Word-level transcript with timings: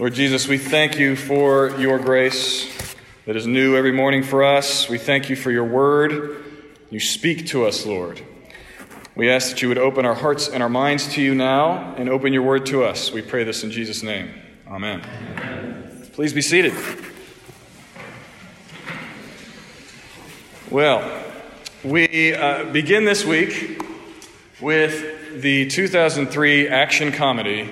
Lord 0.00 0.14
Jesus, 0.14 0.48
we 0.48 0.56
thank 0.56 0.98
you 0.98 1.14
for 1.14 1.78
your 1.78 1.98
grace 1.98 2.96
that 3.26 3.36
is 3.36 3.46
new 3.46 3.76
every 3.76 3.92
morning 3.92 4.22
for 4.22 4.42
us. 4.42 4.88
We 4.88 4.96
thank 4.96 5.28
you 5.28 5.36
for 5.36 5.50
your 5.50 5.64
word. 5.64 6.42
You 6.88 6.98
speak 6.98 7.48
to 7.48 7.66
us, 7.66 7.84
Lord. 7.84 8.22
We 9.14 9.28
ask 9.28 9.50
that 9.50 9.60
you 9.60 9.68
would 9.68 9.76
open 9.76 10.06
our 10.06 10.14
hearts 10.14 10.48
and 10.48 10.62
our 10.62 10.70
minds 10.70 11.12
to 11.16 11.22
you 11.22 11.34
now 11.34 11.94
and 11.96 12.08
open 12.08 12.32
your 12.32 12.44
word 12.44 12.64
to 12.66 12.82
us. 12.82 13.12
We 13.12 13.20
pray 13.20 13.44
this 13.44 13.62
in 13.62 13.70
Jesus' 13.70 14.02
name. 14.02 14.30
Amen. 14.66 15.02
Amen. 15.36 16.08
Please 16.14 16.32
be 16.32 16.40
seated. 16.40 16.72
Well, 20.70 21.24
we 21.84 22.32
uh, 22.32 22.64
begin 22.72 23.04
this 23.04 23.26
week 23.26 23.84
with 24.62 25.42
the 25.42 25.66
2003 25.66 26.68
action 26.68 27.12
comedy 27.12 27.68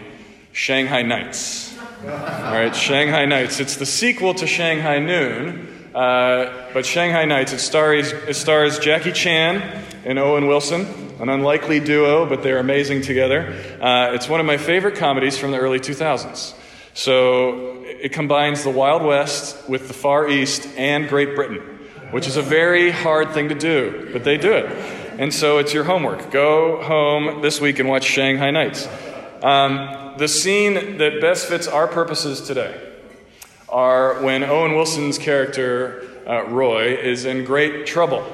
Shanghai 0.53 1.01
Nights. 1.01 1.68
All 2.01 2.05
right, 2.09 2.75
Shanghai 2.77 3.25
Nights. 3.25 3.59
It's 3.59 3.75
the 3.75 3.85
sequel 3.85 4.33
to 4.35 4.47
Shanghai 4.47 5.01
Noon, 5.01 5.91
uh, 5.97 6.71
but 6.73 6.87
Shanghai 6.87 7.25
Nights. 7.25 7.53
It 7.53 7.59
stars, 7.59 8.13
it 8.13 8.35
stars 8.35 8.79
Jackie 8.79 9.11
Chan 9.11 9.61
and 10.05 10.17
Owen 10.17 10.47
Wilson, 10.47 10.87
an 11.19 11.29
unlikely 11.29 11.81
duo, 11.81 12.25
but 12.25 12.45
they're 12.45 12.61
amazing 12.61 13.03
together. 13.03 13.53
Uh, 13.81 14.13
it's 14.13 14.29
one 14.29 14.39
of 14.39 14.47
my 14.47 14.59
favorite 14.59 14.95
comedies 14.95 15.37
from 15.37 15.51
the 15.51 15.59
early 15.59 15.81
2000s. 15.81 16.55
So 16.95 17.83
it 17.83 18.13
combines 18.13 18.63
the 18.63 18.71
Wild 18.71 19.03
West 19.03 19.69
with 19.69 19.89
the 19.89 19.95
Far 19.95 20.29
East 20.29 20.69
and 20.77 21.09
Great 21.09 21.35
Britain, 21.35 21.81
which 22.13 22.29
is 22.29 22.37
a 22.37 22.43
very 22.43 22.93
hard 22.93 23.33
thing 23.33 23.49
to 23.49 23.57
do, 23.57 24.11
but 24.13 24.23
they 24.23 24.37
do 24.37 24.53
it. 24.53 24.67
And 25.19 25.35
so 25.35 25.59
it's 25.59 25.75
your 25.75 25.83
homework. 25.83 26.31
Go 26.31 26.81
home 26.81 27.43
this 27.43 27.61
week 27.61 27.81
and 27.81 27.89
watch 27.89 28.05
Shanghai 28.05 28.53
Nights. 28.53 28.87
Um, 29.43 30.15
the 30.19 30.29
scene 30.29 30.99
that 30.99 31.21
best 31.21 31.47
fits 31.47 31.69
our 31.69 31.87
purposes 31.87 32.41
today 32.41 32.81
are 33.69 34.21
when 34.23 34.43
Owen 34.43 34.75
Wilson's 34.75 35.19
character, 35.19 36.03
uh, 36.27 36.45
Roy, 36.45 36.97
is 36.97 37.25
in 37.25 37.45
great 37.45 37.87
trouble. 37.87 38.25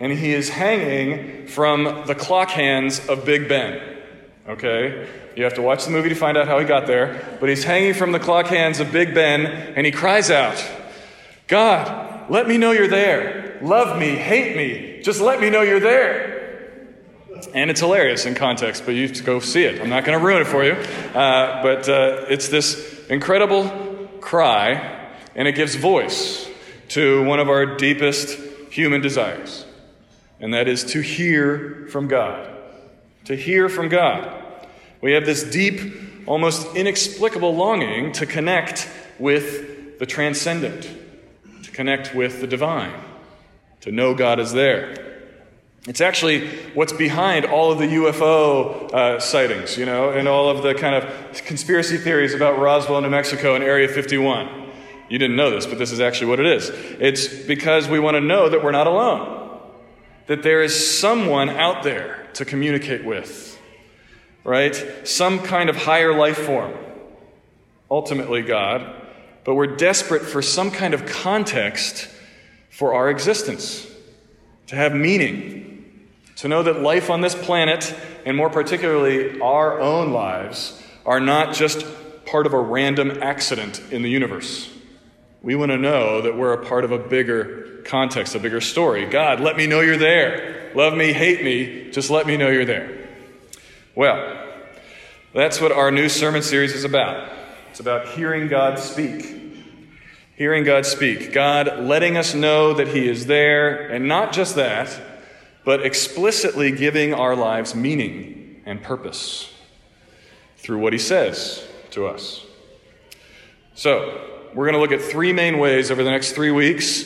And 0.00 0.12
he 0.12 0.32
is 0.32 0.48
hanging 0.48 1.46
from 1.46 2.04
the 2.06 2.14
clock 2.14 2.50
hands 2.50 3.06
of 3.08 3.24
Big 3.24 3.48
Ben. 3.48 3.80
Okay? 4.48 5.08
You 5.36 5.44
have 5.44 5.54
to 5.54 5.62
watch 5.62 5.84
the 5.84 5.90
movie 5.90 6.08
to 6.08 6.14
find 6.14 6.36
out 6.36 6.48
how 6.48 6.58
he 6.58 6.64
got 6.64 6.86
there. 6.86 7.36
But 7.40 7.48
he's 7.48 7.64
hanging 7.64 7.94
from 7.94 8.12
the 8.12 8.18
clock 8.18 8.46
hands 8.46 8.80
of 8.80 8.90
Big 8.90 9.14
Ben, 9.14 9.46
and 9.46 9.86
he 9.86 9.92
cries 9.92 10.30
out, 10.30 10.64
God, 11.46 12.30
let 12.30 12.48
me 12.48 12.58
know 12.58 12.72
you're 12.72 12.88
there. 12.88 13.58
Love 13.62 13.98
me, 13.98 14.16
hate 14.16 14.56
me. 14.56 15.02
Just 15.02 15.20
let 15.20 15.40
me 15.40 15.48
know 15.50 15.62
you're 15.62 15.80
there. 15.80 16.33
And 17.52 17.70
it's 17.70 17.80
hilarious 17.80 18.26
in 18.26 18.34
context, 18.34 18.84
but 18.86 18.94
you 18.94 19.02
have 19.02 19.16
to 19.16 19.22
go 19.22 19.40
see 19.40 19.64
it. 19.64 19.80
I'm 19.80 19.90
not 19.90 20.04
going 20.04 20.18
to 20.18 20.24
ruin 20.24 20.42
it 20.42 20.46
for 20.46 20.64
you. 20.64 20.72
Uh, 20.72 21.62
but 21.62 21.88
uh, 21.88 22.26
it's 22.28 22.48
this 22.48 23.06
incredible 23.08 24.08
cry, 24.20 25.10
and 25.34 25.46
it 25.46 25.52
gives 25.54 25.74
voice 25.74 26.48
to 26.88 27.22
one 27.24 27.40
of 27.40 27.48
our 27.48 27.76
deepest 27.76 28.38
human 28.70 29.00
desires, 29.00 29.66
and 30.40 30.54
that 30.54 30.68
is 30.68 30.84
to 30.84 31.00
hear 31.00 31.86
from 31.90 32.08
God. 32.08 32.50
To 33.26 33.36
hear 33.36 33.68
from 33.68 33.88
God. 33.88 34.42
We 35.00 35.12
have 35.12 35.26
this 35.26 35.44
deep, 35.44 35.80
almost 36.26 36.74
inexplicable 36.76 37.54
longing 37.54 38.12
to 38.12 38.26
connect 38.26 38.88
with 39.18 39.98
the 39.98 40.06
transcendent, 40.06 40.88
to 41.62 41.70
connect 41.70 42.14
with 42.14 42.40
the 42.40 42.46
divine, 42.46 42.92
to 43.82 43.92
know 43.92 44.14
God 44.14 44.40
is 44.40 44.52
there. 44.52 45.13
It's 45.86 46.00
actually 46.00 46.48
what's 46.72 46.94
behind 46.94 47.44
all 47.44 47.70
of 47.70 47.78
the 47.78 47.86
UFO 47.86 48.90
uh, 48.90 49.20
sightings, 49.20 49.76
you 49.76 49.84
know, 49.84 50.10
and 50.10 50.26
all 50.26 50.48
of 50.48 50.62
the 50.62 50.74
kind 50.74 50.94
of 50.94 51.44
conspiracy 51.44 51.98
theories 51.98 52.32
about 52.32 52.58
Roswell, 52.58 53.02
New 53.02 53.10
Mexico, 53.10 53.54
and 53.54 53.62
Area 53.62 53.86
51. 53.86 54.70
You 55.10 55.18
didn't 55.18 55.36
know 55.36 55.50
this, 55.50 55.66
but 55.66 55.76
this 55.76 55.92
is 55.92 56.00
actually 56.00 56.28
what 56.28 56.40
it 56.40 56.46
is. 56.46 56.70
It's 56.72 57.28
because 57.28 57.86
we 57.86 57.98
want 57.98 58.14
to 58.14 58.22
know 58.22 58.48
that 58.48 58.64
we're 58.64 58.70
not 58.70 58.86
alone, 58.86 59.60
that 60.26 60.42
there 60.42 60.62
is 60.62 60.98
someone 60.98 61.50
out 61.50 61.82
there 61.82 62.28
to 62.34 62.46
communicate 62.46 63.04
with, 63.04 63.60
right? 64.42 64.74
Some 65.04 65.40
kind 65.40 65.68
of 65.68 65.76
higher 65.76 66.16
life 66.16 66.38
form, 66.38 66.72
ultimately 67.90 68.40
God, 68.40 68.90
but 69.44 69.54
we're 69.54 69.76
desperate 69.76 70.22
for 70.22 70.40
some 70.40 70.70
kind 70.70 70.94
of 70.94 71.04
context 71.04 72.08
for 72.70 72.94
our 72.94 73.10
existence, 73.10 73.86
to 74.68 74.76
have 74.76 74.94
meaning 74.94 75.73
to 76.36 76.48
know 76.48 76.62
that 76.62 76.80
life 76.80 77.10
on 77.10 77.20
this 77.20 77.34
planet, 77.34 77.94
and 78.24 78.36
more 78.36 78.50
particularly 78.50 79.40
our 79.40 79.80
own 79.80 80.12
lives, 80.12 80.82
are 81.06 81.20
not 81.20 81.54
just 81.54 81.86
part 82.26 82.46
of 82.46 82.54
a 82.54 82.60
random 82.60 83.22
accident 83.22 83.80
in 83.90 84.02
the 84.02 84.10
universe. 84.10 84.70
We 85.42 85.54
want 85.54 85.70
to 85.70 85.76
know 85.76 86.22
that 86.22 86.36
we're 86.36 86.54
a 86.54 86.64
part 86.64 86.84
of 86.84 86.92
a 86.92 86.98
bigger 86.98 87.82
context, 87.84 88.34
a 88.34 88.38
bigger 88.38 88.60
story. 88.60 89.06
God, 89.06 89.40
let 89.40 89.56
me 89.56 89.66
know 89.66 89.80
you're 89.80 89.96
there. 89.96 90.72
Love 90.74 90.96
me, 90.96 91.12
hate 91.12 91.44
me, 91.44 91.90
just 91.90 92.10
let 92.10 92.26
me 92.26 92.36
know 92.36 92.48
you're 92.48 92.64
there. 92.64 93.08
Well, 93.94 94.42
that's 95.32 95.60
what 95.60 95.70
our 95.70 95.90
new 95.90 96.08
sermon 96.08 96.42
series 96.42 96.72
is 96.72 96.84
about. 96.84 97.30
It's 97.70 97.80
about 97.80 98.08
hearing 98.08 98.48
God 98.48 98.78
speak. 98.78 99.42
Hearing 100.36 100.64
God 100.64 100.86
speak. 100.86 101.32
God 101.32 101.80
letting 101.80 102.16
us 102.16 102.34
know 102.34 102.74
that 102.74 102.88
He 102.88 103.08
is 103.08 103.26
there, 103.26 103.88
and 103.88 104.08
not 104.08 104.32
just 104.32 104.56
that 104.56 105.13
but 105.64 105.84
explicitly 105.84 106.70
giving 106.70 107.14
our 107.14 107.34
lives 107.34 107.74
meaning 107.74 108.62
and 108.66 108.82
purpose 108.82 109.52
through 110.56 110.78
what 110.78 110.92
he 110.92 110.98
says 110.98 111.66
to 111.90 112.06
us. 112.06 112.44
So, 113.74 114.30
we're 114.54 114.70
going 114.70 114.74
to 114.74 114.80
look 114.80 114.92
at 114.92 115.02
three 115.02 115.32
main 115.32 115.58
ways 115.58 115.90
over 115.90 116.04
the 116.04 116.10
next 116.10 116.32
three 116.32 116.52
weeks 116.52 117.04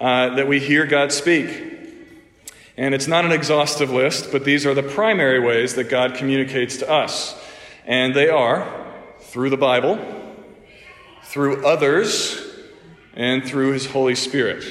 uh, 0.00 0.34
that 0.34 0.48
we 0.48 0.58
hear 0.58 0.84
God 0.84 1.12
speak. 1.12 1.48
And 2.76 2.94
it's 2.94 3.06
not 3.06 3.24
an 3.24 3.32
exhaustive 3.32 3.90
list, 3.90 4.32
but 4.32 4.44
these 4.44 4.66
are 4.66 4.74
the 4.74 4.82
primary 4.82 5.40
ways 5.40 5.74
that 5.74 5.88
God 5.88 6.14
communicates 6.14 6.78
to 6.78 6.90
us. 6.90 7.36
And 7.84 8.14
they 8.14 8.28
are 8.28 8.86
through 9.20 9.50
the 9.50 9.56
Bible, 9.56 9.98
through 11.22 11.66
others, 11.66 12.44
and 13.14 13.44
through 13.44 13.72
His 13.72 13.86
Holy 13.86 14.14
Spirit. 14.14 14.64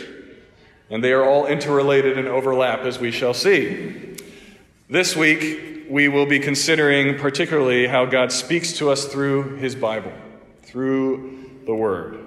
And 0.89 1.03
they 1.03 1.11
are 1.11 1.23
all 1.23 1.45
interrelated 1.45 2.17
and 2.17 2.27
overlap, 2.27 2.79
as 2.81 2.99
we 2.99 3.11
shall 3.11 3.33
see. 3.33 4.15
This 4.89 5.15
week, 5.15 5.85
we 5.89 6.07
will 6.07 6.25
be 6.25 6.39
considering 6.39 7.17
particularly 7.17 7.87
how 7.87 8.05
God 8.05 8.31
speaks 8.31 8.73
to 8.73 8.89
us 8.89 9.05
through 9.05 9.57
his 9.57 9.75
Bible, 9.75 10.13
through 10.63 11.61
the 11.65 11.75
Word. 11.75 12.19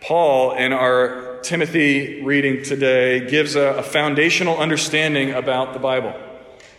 Paul, 0.00 0.52
in 0.52 0.72
our 0.72 1.40
Timothy 1.42 2.22
reading 2.22 2.64
today, 2.64 3.28
gives 3.28 3.56
a, 3.56 3.74
a 3.74 3.82
foundational 3.82 4.58
understanding 4.58 5.32
about 5.32 5.72
the 5.72 5.78
Bible 5.78 6.14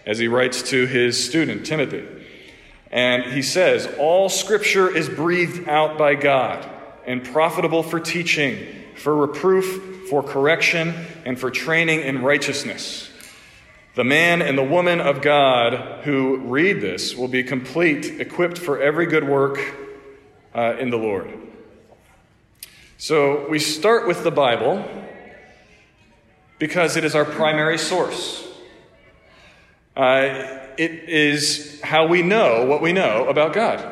as 0.05 0.19
he 0.19 0.27
writes 0.27 0.61
to 0.69 0.85
his 0.85 1.23
student, 1.23 1.65
Timothy. 1.65 2.05
And 2.91 3.23
he 3.23 3.41
says, 3.41 3.87
All 3.97 4.29
scripture 4.29 4.93
is 4.93 5.09
breathed 5.09 5.67
out 5.67 5.97
by 5.97 6.15
God 6.15 6.69
and 7.05 7.23
profitable 7.23 7.83
for 7.83 7.99
teaching, 7.99 8.65
for 8.95 9.15
reproof, 9.15 9.92
for 10.13 10.21
correction, 10.21 10.93
and 11.25 11.39
for 11.39 11.49
training 11.49 11.99
in 12.01 12.21
righteousness. 12.21 13.09
The 13.95 14.03
man 14.03 14.43
and 14.43 14.55
the 14.55 14.63
woman 14.63 15.01
of 15.01 15.23
God 15.23 16.03
who 16.03 16.37
read 16.37 16.81
this 16.81 17.15
will 17.15 17.27
be 17.27 17.43
complete, 17.43 18.21
equipped 18.21 18.59
for 18.59 18.79
every 18.79 19.07
good 19.07 19.27
work 19.27 19.59
uh, 20.53 20.75
in 20.77 20.91
the 20.91 20.99
Lord. 20.99 21.33
So 22.99 23.49
we 23.49 23.57
start 23.57 24.07
with 24.07 24.23
the 24.23 24.29
Bible 24.29 24.85
because 26.59 26.95
it 26.95 27.03
is 27.03 27.15
our 27.15 27.25
primary 27.25 27.79
source. 27.79 28.47
Uh, 29.97 30.59
it 30.77 31.09
is 31.09 31.81
how 31.81 32.05
we 32.05 32.21
know 32.21 32.67
what 32.67 32.83
we 32.83 32.93
know 32.93 33.27
about 33.29 33.53
God. 33.53 33.83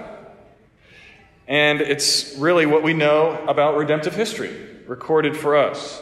And 1.48 1.82
it's 1.82 2.38
really 2.38 2.68
what 2.68 2.84
we 2.84 2.94
know 2.94 3.44
about 3.48 3.76
redemptive 3.76 4.14
history 4.14 4.68
recorded 4.92 5.38
for 5.38 5.56
us. 5.56 6.02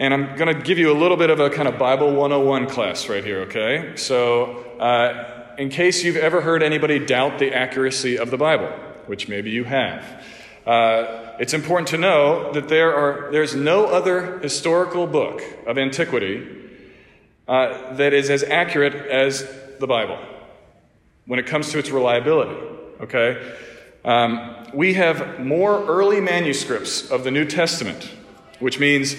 And 0.00 0.14
I'm 0.14 0.34
going 0.34 0.56
to 0.56 0.62
give 0.62 0.78
you 0.78 0.90
a 0.90 0.96
little 0.96 1.18
bit 1.18 1.28
of 1.28 1.40
a 1.40 1.50
kind 1.50 1.68
of 1.68 1.78
Bible 1.78 2.14
101 2.14 2.68
class 2.68 3.06
right 3.10 3.22
here, 3.22 3.40
okay? 3.40 3.96
So, 3.96 4.64
uh, 4.80 5.54
in 5.58 5.68
case 5.68 6.02
you've 6.02 6.16
ever 6.16 6.40
heard 6.40 6.62
anybody 6.62 6.98
doubt 6.98 7.38
the 7.38 7.52
accuracy 7.52 8.16
of 8.18 8.30
the 8.30 8.38
Bible, 8.38 8.70
which 9.04 9.28
maybe 9.28 9.50
you 9.50 9.64
have, 9.64 10.02
uh, 10.66 11.36
it's 11.38 11.52
important 11.52 11.88
to 11.88 11.98
know 11.98 12.50
that 12.54 12.68
there 12.68 12.94
are, 12.94 13.30
there's 13.30 13.54
no 13.54 13.84
other 13.84 14.38
historical 14.38 15.06
book 15.06 15.42
of 15.66 15.76
antiquity 15.76 16.48
uh, 17.46 17.92
that 17.96 18.14
is 18.14 18.30
as 18.30 18.42
accurate 18.42 18.94
as 18.94 19.46
the 19.80 19.86
Bible 19.86 20.18
when 21.26 21.38
it 21.38 21.46
comes 21.46 21.72
to 21.72 21.78
its 21.78 21.90
reliability, 21.90 22.58
okay? 23.02 23.54
Um, 24.06 24.66
we 24.72 24.94
have 24.94 25.40
more 25.40 25.84
early 25.84 26.22
manuscripts 26.22 27.10
of 27.10 27.22
the 27.22 27.30
New 27.30 27.44
Testament, 27.44 28.10
which 28.60 28.80
means 28.80 29.14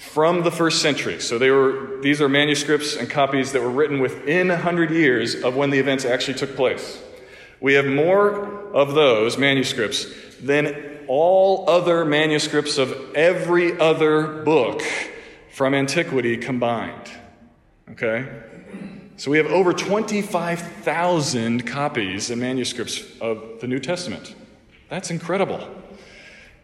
from 0.00 0.44
the 0.44 0.50
first 0.50 0.80
century. 0.80 1.20
So 1.20 1.36
they 1.36 1.50
were, 1.50 1.98
these 2.00 2.22
are 2.22 2.28
manuscripts 2.28 2.96
and 2.96 3.08
copies 3.08 3.52
that 3.52 3.60
were 3.60 3.70
written 3.70 4.00
within 4.00 4.48
100 4.48 4.90
years 4.90 5.34
of 5.42 5.56
when 5.56 5.68
the 5.68 5.78
events 5.78 6.06
actually 6.06 6.38
took 6.38 6.56
place. 6.56 6.98
We 7.60 7.74
have 7.74 7.84
more 7.84 8.72
of 8.72 8.94
those 8.94 9.36
manuscripts 9.36 10.06
than 10.40 11.04
all 11.06 11.68
other 11.68 12.06
manuscripts 12.06 12.78
of 12.78 13.14
every 13.14 13.78
other 13.78 14.42
book 14.42 14.80
from 15.52 15.74
antiquity 15.74 16.38
combined. 16.38 17.10
Okay? 17.90 18.26
So 19.18 19.30
we 19.30 19.36
have 19.36 19.48
over 19.48 19.74
25,000 19.74 21.66
copies 21.66 22.30
and 22.30 22.40
manuscripts 22.40 23.04
of 23.20 23.60
the 23.60 23.66
New 23.66 23.78
Testament. 23.78 24.34
That's 24.88 25.10
incredible. 25.10 25.68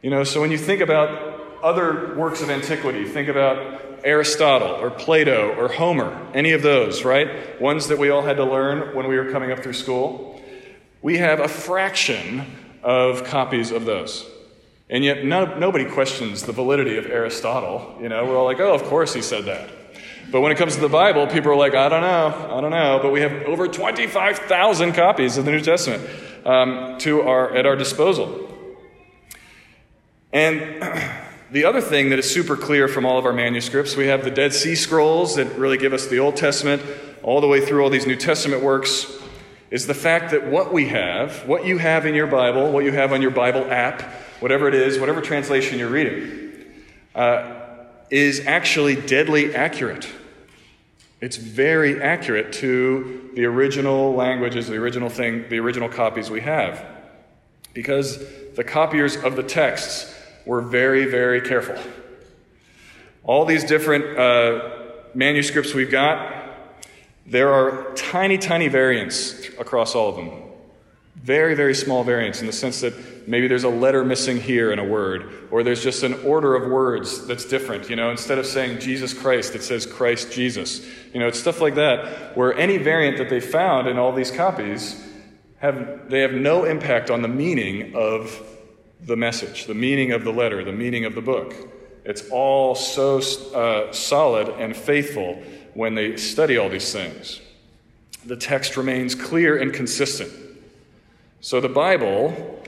You 0.00 0.08
know, 0.08 0.24
so 0.24 0.40
when 0.40 0.50
you 0.50 0.58
think 0.58 0.80
about 0.80 1.25
other 1.62 2.14
works 2.14 2.42
of 2.42 2.50
antiquity, 2.50 3.04
think 3.04 3.28
about 3.28 3.82
Aristotle 4.04 4.68
or 4.68 4.90
Plato 4.90 5.54
or 5.56 5.68
Homer, 5.68 6.30
any 6.32 6.52
of 6.52 6.62
those, 6.62 7.04
right? 7.04 7.60
Ones 7.60 7.88
that 7.88 7.98
we 7.98 8.10
all 8.10 8.22
had 8.22 8.36
to 8.36 8.44
learn 8.44 8.94
when 8.94 9.08
we 9.08 9.16
were 9.16 9.30
coming 9.30 9.50
up 9.50 9.60
through 9.60 9.72
school. 9.72 10.40
We 11.02 11.18
have 11.18 11.40
a 11.40 11.48
fraction 11.48 12.46
of 12.82 13.24
copies 13.24 13.70
of 13.70 13.84
those. 13.84 14.24
And 14.88 15.02
yet, 15.04 15.24
no, 15.24 15.58
nobody 15.58 15.84
questions 15.84 16.44
the 16.44 16.52
validity 16.52 16.96
of 16.96 17.06
Aristotle. 17.06 17.98
You 18.00 18.08
know, 18.08 18.24
we're 18.24 18.38
all 18.38 18.44
like, 18.44 18.60
oh, 18.60 18.72
of 18.72 18.84
course 18.84 19.12
he 19.12 19.22
said 19.22 19.46
that. 19.46 19.68
But 20.30 20.40
when 20.40 20.52
it 20.52 20.58
comes 20.58 20.74
to 20.76 20.80
the 20.80 20.88
Bible, 20.88 21.26
people 21.26 21.50
are 21.52 21.56
like, 21.56 21.74
I 21.74 21.88
don't 21.88 22.02
know, 22.02 22.56
I 22.56 22.60
don't 22.60 22.70
know. 22.70 23.00
But 23.02 23.10
we 23.10 23.20
have 23.20 23.32
over 23.44 23.68
25,000 23.68 24.92
copies 24.92 25.36
of 25.38 25.44
the 25.44 25.50
New 25.50 25.60
Testament 25.60 26.08
um, 26.44 26.98
to 26.98 27.22
our, 27.22 27.54
at 27.54 27.66
our 27.66 27.76
disposal. 27.76 28.48
And 30.32 30.82
the 31.50 31.64
other 31.64 31.80
thing 31.80 32.10
that 32.10 32.18
is 32.18 32.28
super 32.28 32.56
clear 32.56 32.88
from 32.88 33.06
all 33.06 33.18
of 33.18 33.24
our 33.24 33.32
manuscripts, 33.32 33.96
we 33.96 34.06
have 34.06 34.24
the 34.24 34.30
Dead 34.30 34.52
Sea 34.52 34.74
Scrolls 34.74 35.36
that 35.36 35.56
really 35.56 35.78
give 35.78 35.92
us 35.92 36.06
the 36.06 36.18
Old 36.18 36.36
Testament 36.36 36.82
all 37.22 37.40
the 37.40 37.46
way 37.46 37.64
through 37.64 37.82
all 37.82 37.90
these 37.90 38.06
New 38.06 38.16
Testament 38.16 38.62
works, 38.62 39.06
is 39.70 39.86
the 39.86 39.94
fact 39.94 40.30
that 40.32 40.46
what 40.46 40.72
we 40.72 40.88
have, 40.88 41.46
what 41.46 41.64
you 41.64 41.78
have 41.78 42.06
in 42.06 42.14
your 42.14 42.26
Bible, 42.26 42.72
what 42.72 42.84
you 42.84 42.92
have 42.92 43.12
on 43.12 43.22
your 43.22 43.30
Bible 43.30 43.70
app, 43.70 44.02
whatever 44.40 44.68
it 44.68 44.74
is, 44.74 44.98
whatever 44.98 45.20
translation 45.20 45.78
you're 45.78 45.88
reading, 45.88 46.64
uh, 47.14 47.54
is 48.10 48.46
actually 48.46 48.94
deadly 48.94 49.54
accurate. 49.54 50.08
It's 51.20 51.36
very 51.36 52.00
accurate 52.00 52.52
to 52.54 53.30
the 53.34 53.44
original 53.44 54.14
languages, 54.14 54.66
the 54.68 54.76
original 54.76 55.08
thing, 55.08 55.48
the 55.48 55.58
original 55.58 55.88
copies 55.88 56.30
we 56.30 56.40
have. 56.42 56.84
Because 57.72 58.18
the 58.54 58.64
copiers 58.64 59.16
of 59.16 59.36
the 59.36 59.42
texts 59.42 60.15
were 60.46 60.62
very, 60.62 61.04
very 61.04 61.40
careful. 61.40 61.76
All 63.24 63.44
these 63.44 63.64
different 63.64 64.16
uh, 64.16 64.70
manuscripts 65.14 65.74
we've 65.74 65.90
got, 65.90 66.34
there 67.26 67.52
are 67.52 67.92
tiny, 67.94 68.38
tiny 68.38 68.68
variants 68.68 69.48
across 69.58 69.94
all 69.94 70.10
of 70.10 70.16
them. 70.16 70.30
Very, 71.16 71.54
very 71.54 71.74
small 71.74 72.04
variants 72.04 72.40
in 72.40 72.46
the 72.46 72.52
sense 72.52 72.80
that 72.82 73.26
maybe 73.26 73.48
there's 73.48 73.64
a 73.64 73.68
letter 73.68 74.04
missing 74.04 74.40
here 74.40 74.70
in 74.70 74.78
a 74.78 74.84
word, 74.84 75.48
or 75.50 75.64
there's 75.64 75.82
just 75.82 76.04
an 76.04 76.14
order 76.24 76.54
of 76.54 76.70
words 76.70 77.26
that's 77.26 77.44
different. 77.44 77.90
You 77.90 77.96
know, 77.96 78.10
instead 78.10 78.38
of 78.38 78.46
saying 78.46 78.78
Jesus 78.78 79.12
Christ, 79.12 79.56
it 79.56 79.64
says 79.64 79.86
Christ 79.86 80.30
Jesus. 80.30 80.86
You 81.12 81.18
know, 81.18 81.26
it's 81.26 81.40
stuff 81.40 81.60
like 81.60 81.74
that, 81.74 82.36
where 82.36 82.54
any 82.54 82.76
variant 82.76 83.18
that 83.18 83.28
they 83.28 83.40
found 83.40 83.88
in 83.88 83.98
all 83.98 84.12
these 84.12 84.30
copies 84.30 85.02
have 85.58 86.08
they 86.08 86.20
have 86.20 86.32
no 86.32 86.64
impact 86.64 87.10
on 87.10 87.22
the 87.22 87.28
meaning 87.28 87.96
of 87.96 88.40
the 89.00 89.16
message, 89.16 89.66
the 89.66 89.74
meaning 89.74 90.12
of 90.12 90.24
the 90.24 90.32
letter, 90.32 90.64
the 90.64 90.72
meaning 90.72 91.04
of 91.04 91.14
the 91.14 91.20
book. 91.20 91.54
It's 92.04 92.28
all 92.30 92.74
so 92.74 93.18
uh, 93.54 93.92
solid 93.92 94.48
and 94.48 94.76
faithful 94.76 95.42
when 95.74 95.94
they 95.94 96.16
study 96.16 96.56
all 96.56 96.68
these 96.68 96.92
things. 96.92 97.40
The 98.24 98.36
text 98.36 98.76
remains 98.76 99.14
clear 99.14 99.56
and 99.58 99.72
consistent. 99.72 100.32
So 101.40 101.60
the 101.60 101.68
Bible 101.68 102.64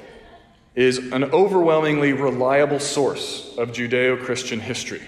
is 0.75 0.98
an 0.98 1.25
overwhelmingly 1.25 2.12
reliable 2.12 2.78
source 2.78 3.56
of 3.58 3.72
Judeo 3.72 4.22
Christian 4.22 4.60
history. 4.60 5.02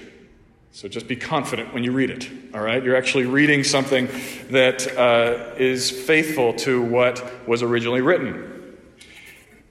So 0.72 0.88
just 0.88 1.08
be 1.08 1.16
confident 1.16 1.74
when 1.74 1.82
you 1.82 1.92
read 1.92 2.10
it, 2.10 2.28
all 2.54 2.60
right? 2.60 2.82
You're 2.82 2.96
actually 2.96 3.26
reading 3.26 3.64
something 3.64 4.08
that 4.50 4.86
uh, 4.96 5.54
is 5.56 5.90
faithful 5.90 6.54
to 6.54 6.80
what 6.80 7.48
was 7.48 7.62
originally 7.62 8.00
written. 8.00 8.76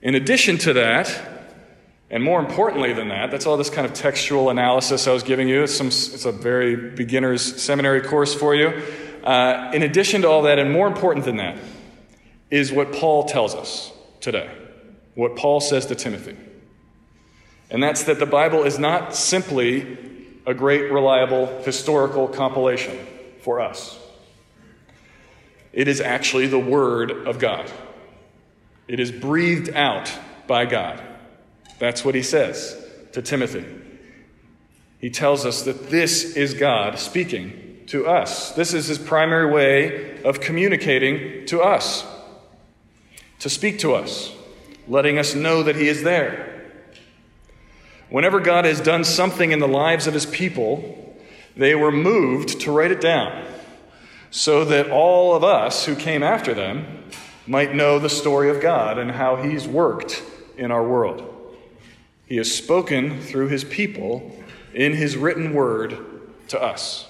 In 0.01 0.15
addition 0.15 0.57
to 0.59 0.73
that, 0.73 1.38
and 2.11 2.23
more 2.23 2.39
importantly 2.39 2.93
than 2.93 3.09
that, 3.09 3.29
that's 3.29 3.45
all 3.45 3.55
this 3.57 3.69
kind 3.69 3.85
of 3.85 3.93
textual 3.93 4.49
analysis 4.49 5.07
I 5.07 5.13
was 5.13 5.21
giving 5.21 5.47
you. 5.47 5.63
It's, 5.63 5.75
some, 5.75 5.87
it's 5.87 6.25
a 6.25 6.31
very 6.31 6.75
beginner's 6.75 7.61
seminary 7.61 8.01
course 8.01 8.33
for 8.33 8.55
you. 8.55 8.81
Uh, 9.23 9.71
in 9.73 9.83
addition 9.83 10.23
to 10.23 10.27
all 10.27 10.43
that, 10.43 10.57
and 10.57 10.71
more 10.71 10.87
important 10.87 11.25
than 11.25 11.37
that, 11.37 11.57
is 12.49 12.71
what 12.71 12.93
Paul 12.93 13.25
tells 13.25 13.53
us 13.53 13.91
today. 14.21 14.49
What 15.13 15.35
Paul 15.35 15.61
says 15.61 15.85
to 15.87 15.95
Timothy. 15.95 16.35
And 17.69 17.83
that's 17.83 18.03
that 18.03 18.17
the 18.17 18.25
Bible 18.25 18.63
is 18.63 18.79
not 18.79 19.15
simply 19.15 19.97
a 20.47 20.53
great, 20.55 20.91
reliable 20.91 21.45
historical 21.61 22.27
compilation 22.27 22.97
for 23.41 23.61
us, 23.61 23.97
it 25.71 25.87
is 25.87 26.01
actually 26.01 26.47
the 26.47 26.59
Word 26.59 27.11
of 27.27 27.37
God. 27.37 27.71
It 28.87 28.99
is 28.99 29.11
breathed 29.11 29.69
out 29.75 30.11
by 30.47 30.65
God. 30.65 30.99
That's 31.79 32.05
what 32.05 32.13
he 32.15 32.23
says 32.23 32.77
to 33.13 33.21
Timothy. 33.21 33.65
He 34.99 35.09
tells 35.09 35.45
us 35.45 35.63
that 35.63 35.89
this 35.89 36.35
is 36.35 36.53
God 36.53 36.99
speaking 36.99 37.83
to 37.87 38.05
us. 38.05 38.51
This 38.51 38.73
is 38.73 38.87
his 38.87 38.99
primary 38.99 39.51
way 39.51 40.21
of 40.23 40.41
communicating 40.41 41.45
to 41.47 41.61
us, 41.61 42.05
to 43.39 43.49
speak 43.49 43.79
to 43.79 43.95
us, 43.95 44.31
letting 44.87 45.17
us 45.17 45.33
know 45.33 45.63
that 45.63 45.75
he 45.75 45.87
is 45.87 46.03
there. 46.03 46.45
Whenever 48.09 48.39
God 48.39 48.65
has 48.65 48.81
done 48.81 49.03
something 49.03 49.51
in 49.51 49.59
the 49.59 49.67
lives 49.67 50.05
of 50.05 50.13
his 50.13 50.25
people, 50.25 51.15
they 51.55 51.75
were 51.75 51.91
moved 51.91 52.61
to 52.61 52.71
write 52.71 52.91
it 52.91 53.01
down 53.01 53.45
so 54.31 54.65
that 54.65 54.91
all 54.91 55.35
of 55.35 55.43
us 55.43 55.85
who 55.85 55.95
came 55.95 56.23
after 56.23 56.53
them 56.53 57.05
might 57.47 57.73
know 57.73 57.97
the 57.97 58.09
story 58.09 58.49
of 58.49 58.61
God 58.61 58.97
and 58.97 59.11
how 59.11 59.37
he's 59.37 59.67
worked 59.67 60.21
in 60.57 60.71
our 60.71 60.87
world. 60.87 61.38
He 62.29 62.37
has 62.37 62.53
spoken 62.53 63.19
through 63.19 63.47
his 63.47 63.63
people 63.63 64.31
in 64.71 64.93
his 64.93 65.17
written 65.17 65.51
word 65.51 65.97
to 66.49 66.61
us. 66.61 67.07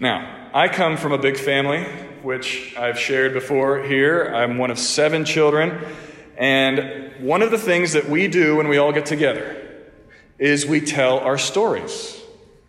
Now, 0.00 0.48
I 0.52 0.66
come 0.66 0.96
from 0.96 1.12
a 1.12 1.18
big 1.18 1.38
family, 1.38 1.84
which 2.22 2.74
I've 2.76 2.98
shared 2.98 3.32
before 3.32 3.84
here. 3.84 4.24
I'm 4.34 4.58
one 4.58 4.72
of 4.72 4.80
seven 4.80 5.24
children. 5.24 5.80
And 6.36 7.12
one 7.20 7.40
of 7.40 7.52
the 7.52 7.58
things 7.58 7.92
that 7.92 8.08
we 8.10 8.26
do 8.26 8.56
when 8.56 8.66
we 8.66 8.78
all 8.78 8.92
get 8.92 9.06
together 9.06 9.64
is 10.38 10.66
we 10.66 10.80
tell 10.80 11.20
our 11.20 11.38
stories, 11.38 12.20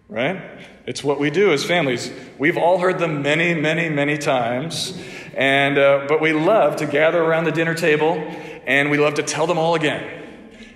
right? 0.10 0.40
It's 0.86 1.04
what 1.04 1.20
we 1.20 1.32
do 1.32 1.52
as 1.52 1.66
families. 1.66 2.14
We've 2.38 2.56
all 2.56 2.78
heard 2.78 3.00
them 3.00 3.24
many, 3.24 3.56
many, 3.56 3.90
many 3.90 4.20
times. 4.20 4.96
And, 5.34 5.78
uh, 5.78 6.06
but 6.08 6.22
we 6.22 6.34
love 6.34 6.78
to 6.78 6.86
gather 6.86 7.22
around 7.22 7.46
the 7.46 7.52
dinner 7.52 7.74
table 7.74 8.16
and 8.68 8.92
we 8.92 8.98
love 8.98 9.16
to 9.16 9.24
tell 9.24 9.48
them 9.48 9.58
all 9.58 9.74
again. 9.74 10.26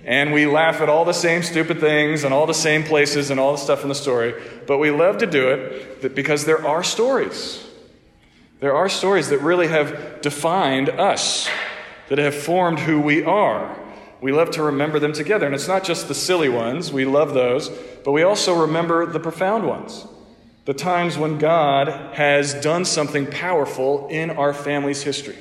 And 0.04 0.32
we 0.32 0.46
laugh 0.46 0.80
at 0.80 0.88
all 0.88 1.04
the 1.04 1.12
same 1.12 1.44
stupid 1.44 1.78
things 1.78 2.24
and 2.24 2.34
all 2.34 2.46
the 2.46 2.54
same 2.54 2.82
places 2.82 3.30
and 3.30 3.38
all 3.38 3.52
the 3.52 3.58
stuff 3.58 3.82
in 3.82 3.88
the 3.88 3.94
story. 3.94 4.34
But 4.66 4.78
we 4.78 4.90
love 4.90 5.18
to 5.18 5.26
do 5.26 5.50
it 5.50 6.14
because 6.14 6.44
there 6.44 6.66
are 6.66 6.82
stories. 6.82 7.64
There 8.58 8.74
are 8.74 8.88
stories 8.88 9.28
that 9.28 9.38
really 9.38 9.68
have 9.68 10.22
defined 10.22 10.88
us, 10.88 11.48
that 12.08 12.18
have 12.18 12.34
formed 12.34 12.80
who 12.80 13.00
we 13.00 13.22
are. 13.22 13.78
We 14.20 14.32
love 14.32 14.50
to 14.52 14.62
remember 14.62 14.98
them 14.98 15.12
together. 15.12 15.46
And 15.46 15.54
it's 15.54 15.68
not 15.68 15.84
just 15.84 16.08
the 16.08 16.14
silly 16.14 16.48
ones, 16.48 16.92
we 16.92 17.04
love 17.04 17.34
those, 17.34 17.68
but 18.04 18.12
we 18.12 18.22
also 18.22 18.62
remember 18.62 19.04
the 19.04 19.20
profound 19.20 19.66
ones. 19.66 20.06
The 20.64 20.74
times 20.74 21.18
when 21.18 21.38
God 21.38 21.88
has 22.14 22.54
done 22.54 22.84
something 22.84 23.26
powerful 23.26 24.08
in 24.08 24.30
our 24.30 24.54
family's 24.54 25.02
history. 25.02 25.36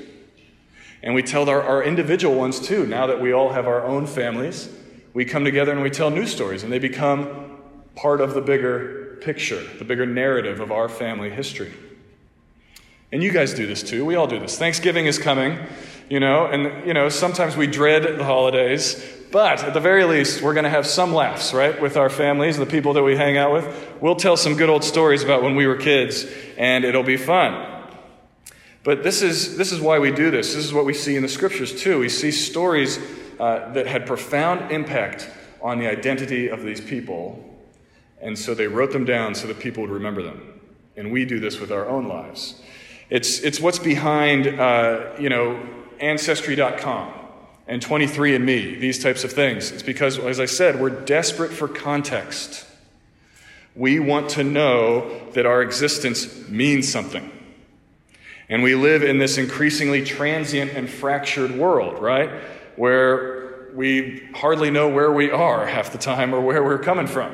And 1.03 1.15
we 1.15 1.24
tell 1.24 1.50
our, 1.50 1.62
our 1.62 1.84
individual 1.84 2.36
ones 2.36 2.60
too. 2.60 2.86
Now 2.86 3.08
that 3.08 3.22
we 3.22 3.31
all 3.31 3.53
have 3.53 3.67
our 3.67 3.84
own 3.84 4.05
families, 4.05 4.70
we 5.13 5.25
come 5.25 5.43
together 5.43 5.72
and 5.72 5.81
we 5.81 5.89
tell 5.89 6.10
new 6.10 6.27
stories, 6.27 6.63
and 6.63 6.72
they 6.72 6.79
become 6.79 7.58
part 7.96 8.22
of 8.22 8.34
the 8.34 8.41
bigger 8.41 9.17
picture, 9.22 9.62
the 9.77 9.86
bigger 9.86 10.05
narrative 10.05 10.60
of 10.60 10.72
our 10.72 10.88
family 10.88 11.29
history. 11.29 11.74
And 13.12 13.22
you 13.22 13.31
guys 13.31 13.53
do 13.53 13.67
this 13.67 13.84
too. 13.84 14.05
We 14.05 14.15
all 14.15 14.27
do 14.27 14.39
this. 14.39 14.58
Thanksgiving 14.58 15.05
is 15.05 15.20
coming, 15.20 15.60
you 16.10 16.20
know, 16.20 16.46
and, 16.46 16.88
you 16.88 16.93
know, 16.93 17.10
sometimes 17.10 17.58
we 17.58 17.67
dread 17.67 18.03
the 18.17 18.24
holidays, 18.24 19.03
but 19.31 19.63
at 19.63 19.74
the 19.74 19.79
very 19.79 20.05
least, 20.05 20.41
we're 20.41 20.53
going 20.53 20.63
to 20.65 20.70
have 20.70 20.86
some 20.86 21.13
laughs, 21.13 21.53
right, 21.53 21.81
with 21.81 21.98
our 21.98 22.10
families, 22.10 22.58
the 22.58 22.65
people 22.65 22.93
that 22.93 23.03
we 23.03 23.15
hang 23.15 23.38
out 23.38 23.51
with. 23.53 23.88
We'll 24.01 24.15
tell 24.15 24.38
some 24.38 24.55
good 24.55 24.70
old 24.70 24.84
stories 24.84 25.24
about 25.24 25.41
when 25.41 25.55
we 25.55 25.67
were 25.67 25.77
kids, 25.77 26.25
and 26.58 26.86
it'll 26.86 27.03
be 27.03 27.17
fun. 27.17 27.71
But 28.83 29.03
this 29.03 29.21
is, 29.21 29.57
this 29.57 29.71
is 29.71 29.79
why 29.79 30.00
we 30.00 30.11
do 30.11 30.31
this. 30.31 30.55
This 30.55 30.65
is 30.65 30.73
what 30.73 30.85
we 30.85 30.93
see 30.93 31.15
in 31.15 31.21
the 31.21 31.29
scriptures, 31.29 31.79
too. 31.79 32.00
We 32.00 32.09
see 32.09 32.31
stories 32.31 33.00
uh, 33.39 33.71
that 33.73 33.85
had 33.85 34.07
profound 34.07 34.71
impact 34.71 35.29
on 35.61 35.79
the 35.79 35.88
identity 35.88 36.47
of 36.47 36.63
these 36.63 36.81
people. 36.81 37.43
And 38.19 38.38
so 38.38 38.53
they 38.53 38.67
wrote 38.67 38.91
them 38.91 39.05
down 39.05 39.35
so 39.35 39.47
that 39.47 39.59
people 39.59 39.81
would 39.81 39.91
remember 39.91 40.23
them. 40.23 40.59
And 40.97 41.11
we 41.11 41.25
do 41.25 41.39
this 41.39 41.59
with 41.59 41.71
our 41.71 41.88
own 41.88 42.07
lives. 42.07 42.61
It's, 43.09 43.39
it's 43.39 43.59
what's 43.59 43.79
behind, 43.79 44.47
uh, 44.47 45.11
you 45.19 45.29
know, 45.29 45.61
Ancestry.com 46.00 47.13
and 47.67 47.81
23andMe, 47.81 48.79
these 48.79 49.01
types 49.01 49.23
of 49.23 49.31
things. 49.31 49.71
It's 49.71 49.83
because, 49.83 50.17
as 50.17 50.39
I 50.39 50.45
said, 50.45 50.79
we're 50.79 50.89
desperate 50.89 51.51
for 51.51 51.67
context. 51.67 52.65
We 53.75 54.00
want 54.00 54.29
to 54.31 54.43
know 54.43 55.29
that 55.33 55.45
our 55.45 55.61
existence 55.61 56.50
means 56.50 56.91
something. 56.91 57.31
And 58.51 58.62
we 58.62 58.75
live 58.75 59.01
in 59.01 59.17
this 59.17 59.38
increasingly 59.38 60.03
transient 60.03 60.72
and 60.74 60.89
fractured 60.89 61.51
world, 61.51 62.01
right? 62.01 62.29
Where 62.75 63.70
we 63.74 64.27
hardly 64.36 64.70
know 64.70 64.89
where 64.89 65.10
we 65.10 65.31
are 65.31 65.65
half 65.65 65.93
the 65.93 65.98
time 65.98 66.34
or 66.34 66.41
where 66.41 66.62
we're 66.62 66.77
coming 66.77 67.08
from. 67.08 67.34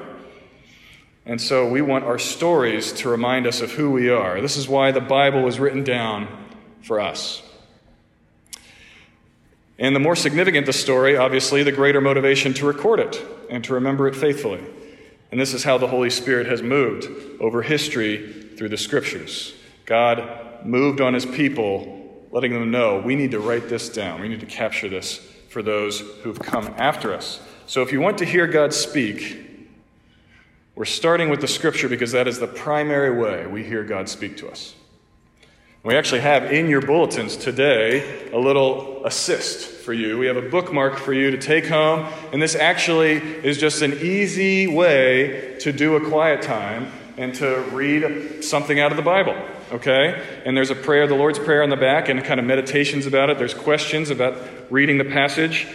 And 1.26 1.42
so 1.42 1.68
we 1.68 1.82
want 1.82 2.04
our 2.06 2.20
stories 2.20 2.94
to 2.94 3.10
remind 3.10 3.48
us 3.48 3.62
of 3.62 3.72
who 3.72 3.90
we 3.90 4.12
are. 4.12 4.40
This 4.42 4.58
is 4.58 4.70
why 4.70 4.92
the 4.92 5.02
Bible 5.02 5.42
was 5.42 5.60
written 5.60 5.84
down 5.84 6.28
for 6.84 7.00
us. 7.00 7.42
And 9.80 9.96
the 9.96 10.00
more 10.00 10.16
significant 10.16 10.68
the 10.68 10.74
story, 10.74 11.18
obviously, 11.18 11.64
the 11.64 11.72
greater 11.72 12.00
motivation 12.00 12.54
to 12.54 12.68
record 12.68 13.00
it 13.00 13.26
and 13.50 13.64
to 13.64 13.74
remember 13.74 14.08
it 14.08 14.16
faithfully. 14.16 14.64
And 15.32 15.42
this 15.42 15.56
is 15.56 15.64
how 15.64 15.80
the 15.80 15.88
Holy 15.88 16.12
Spirit 16.12 16.46
has 16.46 16.62
moved 16.62 17.10
over 17.42 17.64
history 17.64 18.52
through 18.56 18.70
the 18.70 18.78
scriptures. 18.78 19.56
God 19.88 20.47
moved 20.66 21.02
on 21.02 21.14
his 21.14 21.26
people, 21.26 22.26
letting 22.32 22.54
them 22.54 22.72
know 22.72 23.00
we 23.00 23.16
need 23.16 23.32
to 23.32 23.40
write 23.40 23.70
this 23.70 23.90
down. 23.90 24.22
We 24.22 24.28
need 24.28 24.40
to 24.42 24.46
capture 24.46 24.90
this 24.90 25.18
for 25.50 25.62
those 25.62 26.00
who've 26.22 26.40
come 26.40 26.74
after 26.78 27.14
us. 27.14 27.40
So 27.66 27.82
if 27.82 27.92
you 27.92 28.00
want 28.00 28.18
to 28.20 28.26
hear 28.26 28.48
God 28.48 28.74
speak, 28.74 29.46
we're 30.76 30.86
starting 30.86 31.30
with 31.30 31.42
the 31.42 31.48
scripture 31.48 31.90
because 31.90 32.12
that 32.12 32.28
is 32.28 32.40
the 32.40 32.48
primary 32.48 33.18
way 33.18 33.48
we 33.48 33.64
hear 33.64 33.84
God 33.84 34.08
speak 34.08 34.38
to 34.38 34.50
us. 34.50 34.76
We 35.84 35.96
actually 35.96 36.22
have 36.22 36.52
in 36.52 36.68
your 36.68 36.82
bulletins 36.82 37.38
today 37.38 38.30
a 38.32 38.38
little 38.38 39.06
assist 39.06 39.68
for 39.68 39.94
you. 39.94 40.18
We 40.18 40.28
have 40.28 40.36
a 40.36 40.50
bookmark 40.50 40.98
for 40.98 41.14
you 41.14 41.32
to 41.32 41.38
take 41.38 41.66
home, 41.66 42.12
and 42.34 42.42
this 42.42 42.56
actually 42.56 43.14
is 43.14 43.58
just 43.58 43.82
an 43.82 43.94
easy 44.02 44.68
way 44.68 45.56
to 45.62 45.72
do 45.72 45.96
a 45.96 46.10
quiet 46.10 46.42
time 46.42 46.92
and 47.18 47.34
to 47.36 47.62
read 47.72 48.44
something 48.44 48.80
out 48.80 48.92
of 48.92 48.98
the 48.98 49.04
Bible, 49.04 49.36
okay? 49.72 50.24
And 50.46 50.56
there's 50.56 50.70
a 50.70 50.76
prayer, 50.76 51.08
the 51.08 51.16
Lord's 51.16 51.40
Prayer 51.40 51.64
on 51.64 51.70
the 51.70 51.76
back, 51.76 52.10
and 52.10 52.24
kind 52.24 52.40
of 52.40 52.46
meditations 52.46 53.08
about 53.08 53.32
it. 53.32 53.40
There's 53.40 53.56
questions 53.56 54.12
about 54.12 54.38
reading 54.70 55.00
the 55.00 55.06
passage. 55.06 55.68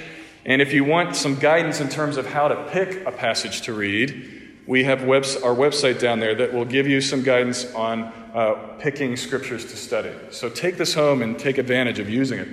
And 0.45 0.63
if 0.63 0.73
you 0.73 0.85
want 0.85 1.17
some 1.17 1.35
guidance 1.35 1.81
in 1.81 1.89
terms 1.89 2.17
of 2.17 2.27
how 2.27 2.49
to 2.49 2.69
pick 2.71 3.05
a 3.07 3.13
passage 3.13 3.63
to 3.63 3.75
read, 3.75 4.41
we 4.67 4.85
have 4.85 5.03
webs- 5.03 5.37
our 5.37 5.55
website 5.55 5.99
down 5.99 6.21
there 6.21 6.35
that 6.37 6.53
will 6.53 6.65
give 6.65 6.87
you 6.87 7.01
some 7.01 7.23
guidance 7.23 7.73
on 7.75 8.05
uh, 8.35 8.55
picking 8.79 9.17
scriptures 9.17 9.65
to 9.65 9.77
study. 9.77 10.13
So 10.31 10.49
take 10.49 10.77
this 10.77 10.95
home 10.95 11.23
and 11.23 11.39
take 11.39 11.59
advantage 11.59 11.99
of 11.99 12.09
using 12.09 12.39
it. 12.39 12.49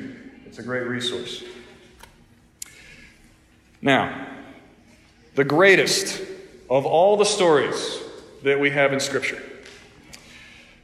It's 0.47 0.57
a 0.57 0.63
great 0.63 0.87
resource. 0.87 1.43
Now, 3.81 4.27
the 5.35 5.43
greatest 5.43 6.21
of 6.69 6.85
all 6.85 7.15
the 7.15 7.25
stories 7.25 7.98
that 8.43 8.59
we 8.59 8.69
have 8.71 8.93
in 8.93 8.99
Scripture 8.99 9.41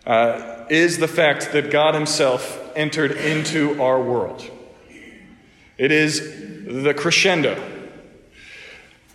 uh, 0.06 0.66
is 0.70 0.98
the 0.98 1.08
fact 1.08 1.52
that 1.54 1.72
God 1.72 1.96
Himself 1.96 2.62
entered 2.76 3.12
into 3.12 3.82
our 3.82 4.02
world. 4.02 4.50
It 5.78 5.92
is 5.92 6.20
the 6.66 6.94
crescendo 6.94 7.76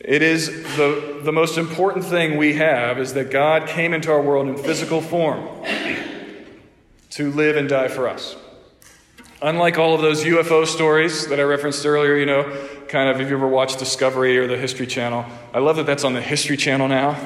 it 0.01 0.23
is 0.23 0.49
the, 0.77 1.21
the 1.23 1.33
most 1.33 1.59
important 1.59 2.07
thing 2.07 2.39
we 2.39 2.55
have 2.55 2.99
is 2.99 3.13
that 3.13 3.31
God 3.31 3.69
came 3.69 3.93
into 3.93 4.11
our 4.11 4.23
world 4.23 4.49
in 4.49 4.57
physical 4.57 5.03
form 5.03 5.47
to 7.11 7.31
live 7.33 7.57
and 7.57 7.69
die 7.69 7.89
for 7.89 8.09
us. 8.09 8.35
Unlike 9.43 9.79
all 9.79 9.95
of 9.95 10.01
those 10.01 10.25
UFO 10.25 10.67
stories 10.67 11.27
that 11.27 11.39
I 11.39 11.43
referenced 11.43 11.85
earlier, 11.85 12.17
you 12.17 12.25
know, 12.25 12.45
kind 12.89 13.11
of 13.11 13.21
if 13.21 13.29
you 13.29 13.37
ever 13.37 13.49
watched 13.49 13.79
Discovery 13.79 14.39
or 14.39 14.47
the 14.47 14.57
History 14.57 14.87
Channel, 14.87 15.27
I 15.53 15.59
love 15.59 15.77
that 15.77 15.87
that's 15.87 16.05
on 16.05 16.15
the 16.15 16.23
History 16.23 16.57
Channel 16.57 16.89
now. 16.89 17.19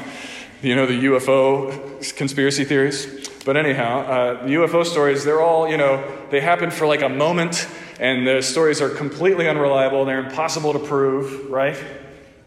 You 0.64 0.74
know, 0.74 0.86
the 0.86 1.04
UFO 1.04 2.16
conspiracy 2.16 2.64
theories. 2.64 3.28
But 3.44 3.58
anyhow, 3.58 4.00
uh, 4.00 4.46
the 4.46 4.54
UFO 4.54 4.82
stories, 4.86 5.22
they're 5.22 5.42
all, 5.42 5.68
you 5.68 5.76
know, 5.76 6.02
they 6.30 6.40
happen 6.40 6.70
for 6.70 6.86
like 6.86 7.02
a 7.02 7.08
moment, 7.10 7.68
and 8.00 8.26
the 8.26 8.40
stories 8.40 8.80
are 8.80 8.88
completely 8.88 9.46
unreliable, 9.46 10.06
they're 10.06 10.24
impossible 10.24 10.72
to 10.72 10.78
prove, 10.78 11.50
right? 11.50 11.76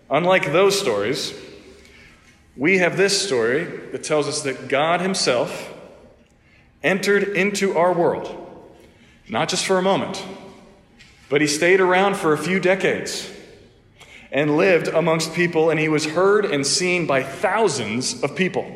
Unlike 0.09 0.51
those 0.51 0.79
stories, 0.79 1.31
we 2.55 2.79
have 2.79 2.97
this 2.97 3.21
story 3.21 3.65
that 3.91 4.03
tells 4.03 4.27
us 4.27 4.41
that 4.41 4.67
God 4.67 4.99
Himself 4.99 5.71
entered 6.81 7.21
into 7.21 7.77
our 7.77 7.93
world, 7.93 8.35
not 9.29 9.47
just 9.47 9.63
for 9.63 9.77
a 9.77 9.83
moment, 9.83 10.25
but 11.29 11.39
He 11.39 11.45
stayed 11.45 11.79
around 11.79 12.17
for 12.17 12.33
a 12.33 12.37
few 12.39 12.59
decades 12.59 13.31
and 14.37 14.55
lived 14.55 14.87
amongst 14.87 15.33
people, 15.33 15.69
and 15.69 15.79
He 15.79 15.89
was 15.89 16.05
heard 16.05 16.45
and 16.45 16.65
seen 16.65 17.07
by 17.07 17.23
thousands 17.23 18.21
of 18.23 18.35
people. 18.35 18.71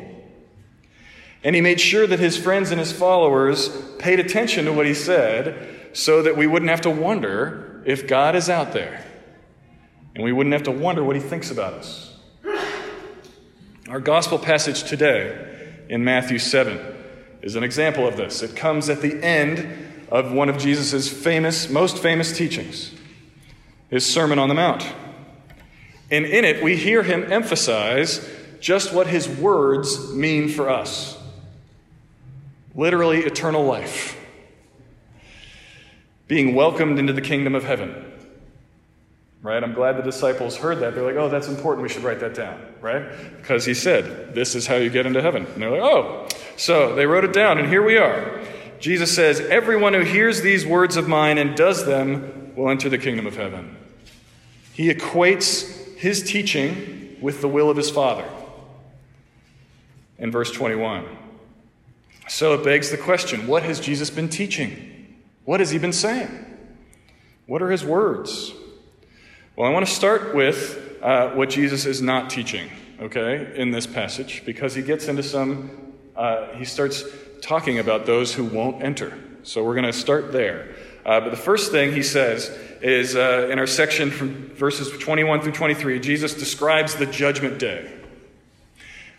And 1.44 1.54
He 1.54 1.62
made 1.62 1.80
sure 1.80 2.06
that 2.06 2.18
His 2.18 2.36
friends 2.36 2.70
and 2.70 2.80
His 2.80 2.92
followers 2.92 3.68
paid 3.98 4.18
attention 4.18 4.64
to 4.64 4.72
what 4.72 4.86
He 4.86 4.94
said 4.94 5.68
so 5.92 6.22
that 6.22 6.36
we 6.36 6.46
wouldn't 6.46 6.70
have 6.70 6.80
to 6.82 6.90
wonder 6.90 7.82
if 7.86 8.06
God 8.06 8.34
is 8.34 8.50
out 8.50 8.72
there 8.72 9.04
and 10.14 10.24
we 10.24 10.32
wouldn't 10.32 10.52
have 10.52 10.64
to 10.64 10.70
wonder 10.70 11.02
what 11.02 11.16
he 11.16 11.22
thinks 11.22 11.50
about 11.50 11.74
us. 11.74 12.14
Our 13.88 14.00
gospel 14.00 14.38
passage 14.38 14.84
today 14.84 15.84
in 15.88 16.04
Matthew 16.04 16.38
7 16.38 16.78
is 17.42 17.56
an 17.56 17.62
example 17.62 18.06
of 18.06 18.16
this. 18.16 18.42
It 18.42 18.54
comes 18.54 18.88
at 18.88 19.00
the 19.00 19.22
end 19.22 20.06
of 20.10 20.32
one 20.32 20.48
of 20.48 20.58
Jesus' 20.58 21.08
famous, 21.08 21.70
most 21.70 21.98
famous 21.98 22.36
teachings, 22.36 22.92
his 23.88 24.06
Sermon 24.06 24.38
on 24.38 24.48
the 24.48 24.54
Mount. 24.54 24.86
And 26.12 26.24
in 26.24 26.44
it, 26.44 26.62
we 26.62 26.76
hear 26.76 27.02
him 27.02 27.32
emphasize 27.32 28.28
just 28.60 28.94
what 28.94 29.08
his 29.08 29.28
words 29.28 30.12
mean 30.12 30.48
for 30.48 30.70
us 30.70 31.18
literally, 32.74 33.18
eternal 33.18 33.64
life, 33.64 34.18
being 36.26 36.54
welcomed 36.54 36.98
into 36.98 37.12
the 37.12 37.20
kingdom 37.20 37.54
of 37.54 37.64
heaven 37.64 38.12
right? 39.42 39.62
I'm 39.62 39.74
glad 39.74 39.96
the 39.96 40.02
disciples 40.02 40.56
heard 40.56 40.78
that. 40.80 40.94
They're 40.94 41.04
like, 41.04 41.16
oh, 41.16 41.28
that's 41.28 41.48
important. 41.48 41.82
We 41.82 41.88
should 41.88 42.04
write 42.04 42.20
that 42.20 42.34
down, 42.34 42.60
right? 42.80 43.04
Because 43.38 43.64
he 43.64 43.74
said, 43.74 44.34
this 44.34 44.54
is 44.54 44.66
how 44.66 44.76
you 44.76 44.88
get 44.88 45.04
into 45.04 45.20
heaven. 45.20 45.46
And 45.46 45.62
they're 45.62 45.70
like, 45.70 45.82
oh. 45.82 46.28
So 46.56 46.94
they 46.94 47.06
wrote 47.06 47.24
it 47.24 47.32
down, 47.32 47.58
and 47.58 47.68
here 47.68 47.82
we 47.82 47.96
are. 47.96 48.40
Jesus 48.78 49.14
says, 49.14 49.40
Everyone 49.40 49.94
who 49.94 50.00
hears 50.00 50.42
these 50.42 50.66
words 50.66 50.96
of 50.96 51.08
mine 51.08 51.38
and 51.38 51.56
does 51.56 51.86
them 51.86 52.52
will 52.56 52.68
enter 52.68 52.88
the 52.88 52.98
kingdom 52.98 53.26
of 53.26 53.36
heaven. 53.36 53.76
He 54.72 54.92
equates 54.92 55.71
his 56.02 56.20
teaching 56.20 57.16
with 57.20 57.40
the 57.40 57.46
will 57.46 57.70
of 57.70 57.76
his 57.76 57.88
Father. 57.88 58.28
In 60.18 60.32
verse 60.32 60.50
21. 60.50 61.06
So 62.28 62.54
it 62.54 62.64
begs 62.64 62.90
the 62.90 62.96
question 62.96 63.46
what 63.46 63.62
has 63.62 63.78
Jesus 63.78 64.10
been 64.10 64.28
teaching? 64.28 65.22
What 65.44 65.60
has 65.60 65.70
he 65.70 65.78
been 65.78 65.92
saying? 65.92 66.28
What 67.46 67.62
are 67.62 67.70
his 67.70 67.84
words? 67.84 68.52
Well, 69.54 69.70
I 69.70 69.72
want 69.72 69.86
to 69.86 69.92
start 69.92 70.34
with 70.34 70.98
uh, 71.00 71.30
what 71.30 71.50
Jesus 71.50 71.86
is 71.86 72.02
not 72.02 72.30
teaching, 72.30 72.68
okay, 73.00 73.52
in 73.54 73.70
this 73.70 73.86
passage, 73.86 74.42
because 74.44 74.74
he 74.74 74.82
gets 74.82 75.06
into 75.06 75.22
some, 75.22 75.70
uh, 76.16 76.48
he 76.54 76.64
starts 76.64 77.04
talking 77.42 77.78
about 77.78 78.06
those 78.06 78.34
who 78.34 78.44
won't 78.44 78.82
enter. 78.82 79.16
So 79.44 79.62
we're 79.62 79.74
going 79.74 79.86
to 79.86 79.92
start 79.92 80.32
there. 80.32 80.74
Uh, 81.06 81.20
but 81.20 81.30
the 81.30 81.36
first 81.36 81.70
thing 81.70 81.92
he 81.92 82.02
says 82.02 82.50
is 82.82 83.16
uh, 83.16 83.48
in 83.50 83.58
our 83.58 83.66
section 83.66 84.10
from 84.10 84.48
verses 84.54 84.90
21 84.90 85.40
through 85.40 85.52
23, 85.52 86.00
Jesus 86.00 86.34
describes 86.34 86.96
the 86.96 87.06
judgment 87.06 87.58
day. 87.58 87.90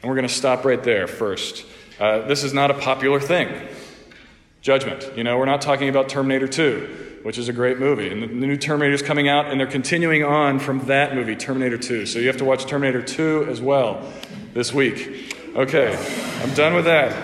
And 0.01 0.10
we're 0.10 0.15
going 0.15 0.27
to 0.27 0.34
stop 0.34 0.65
right 0.65 0.84
there 0.84 1.08
first. 1.08 1.65
Uh, 2.00 2.27
this 2.27 2.43
is 2.43 2.53
not 2.53 2.72
a 2.72 2.74
popular 2.74 3.20
thing. 3.20 3.67
Judgment. 4.62 5.10
You 5.15 5.24
know, 5.24 5.38
we're 5.38 5.46
not 5.46 5.62
talking 5.62 5.89
about 5.89 6.10
Terminator 6.10 6.48
2 6.48 7.03
which 7.24 7.38
is 7.38 7.48
a 7.50 7.53
great 7.53 7.79
movie. 7.79 8.10
And 8.10 8.22
the, 8.22 8.27
the 8.27 8.34
new 8.34 8.58
Terminator 8.58 8.93
is 8.93 9.01
coming 9.01 9.27
out, 9.27 9.48
and 9.48 9.60
they're 9.60 9.65
continuing 9.65 10.24
on 10.24 10.60
from 10.60 10.86
that 10.88 11.15
movie, 11.15 11.36
Terminator 11.36 11.77
2. 11.77 12.05
So 12.05 12.20
you 12.20 12.27
have 12.27 12.38
to 12.38 12.46
watch 12.46 12.65
Terminator 12.65 13.01
2 13.01 13.48
as 13.50 13.62
well 13.62 14.12
this 14.53 14.74
week. 14.74 15.34
Okay, 15.55 15.96
I'm 16.41 16.53
done 16.53 16.74
with 16.74 16.86
that. 16.86 17.15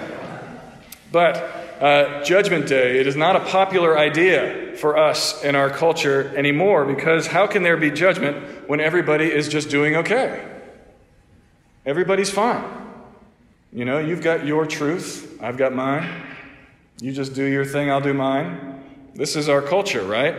But 1.12 1.59
uh, 1.80 2.24
Judgment 2.24 2.68
Day, 2.68 3.00
it 3.00 3.08
is 3.08 3.16
not 3.16 3.38
a 3.38 3.40
popular 3.40 3.98
idea 3.98 4.76
for 4.76 4.98
us 4.98 5.44
in 5.44 5.56
our 5.56 5.70
culture 5.70 6.36
anymore 6.36 6.86
because 6.86 7.28
how 7.28 7.48
can 7.48 7.64
there 7.64 7.78
be 7.78 7.90
judgment 7.90 8.70
when 8.70 8.82
everybody 8.82 9.32
is 9.32 9.48
just 9.48 9.70
doing 9.70 9.96
okay? 9.96 10.46
Everybody's 11.86 12.30
fine. 12.30 12.66
You 13.72 13.86
know, 13.86 14.00
you've 14.00 14.22
got 14.22 14.46
your 14.46 14.66
truth, 14.66 15.40
I've 15.42 15.58
got 15.58 15.74
mine. 15.74 16.26
You 17.00 17.14
just 17.14 17.34
do 17.34 17.46
your 17.46 17.64
thing, 17.64 17.90
I'll 17.90 18.02
do 18.02 18.14
mine. 18.14 18.84
This 19.16 19.38
is 19.38 19.48
our 19.48 19.62
culture, 19.62 20.04
right? 20.04 20.36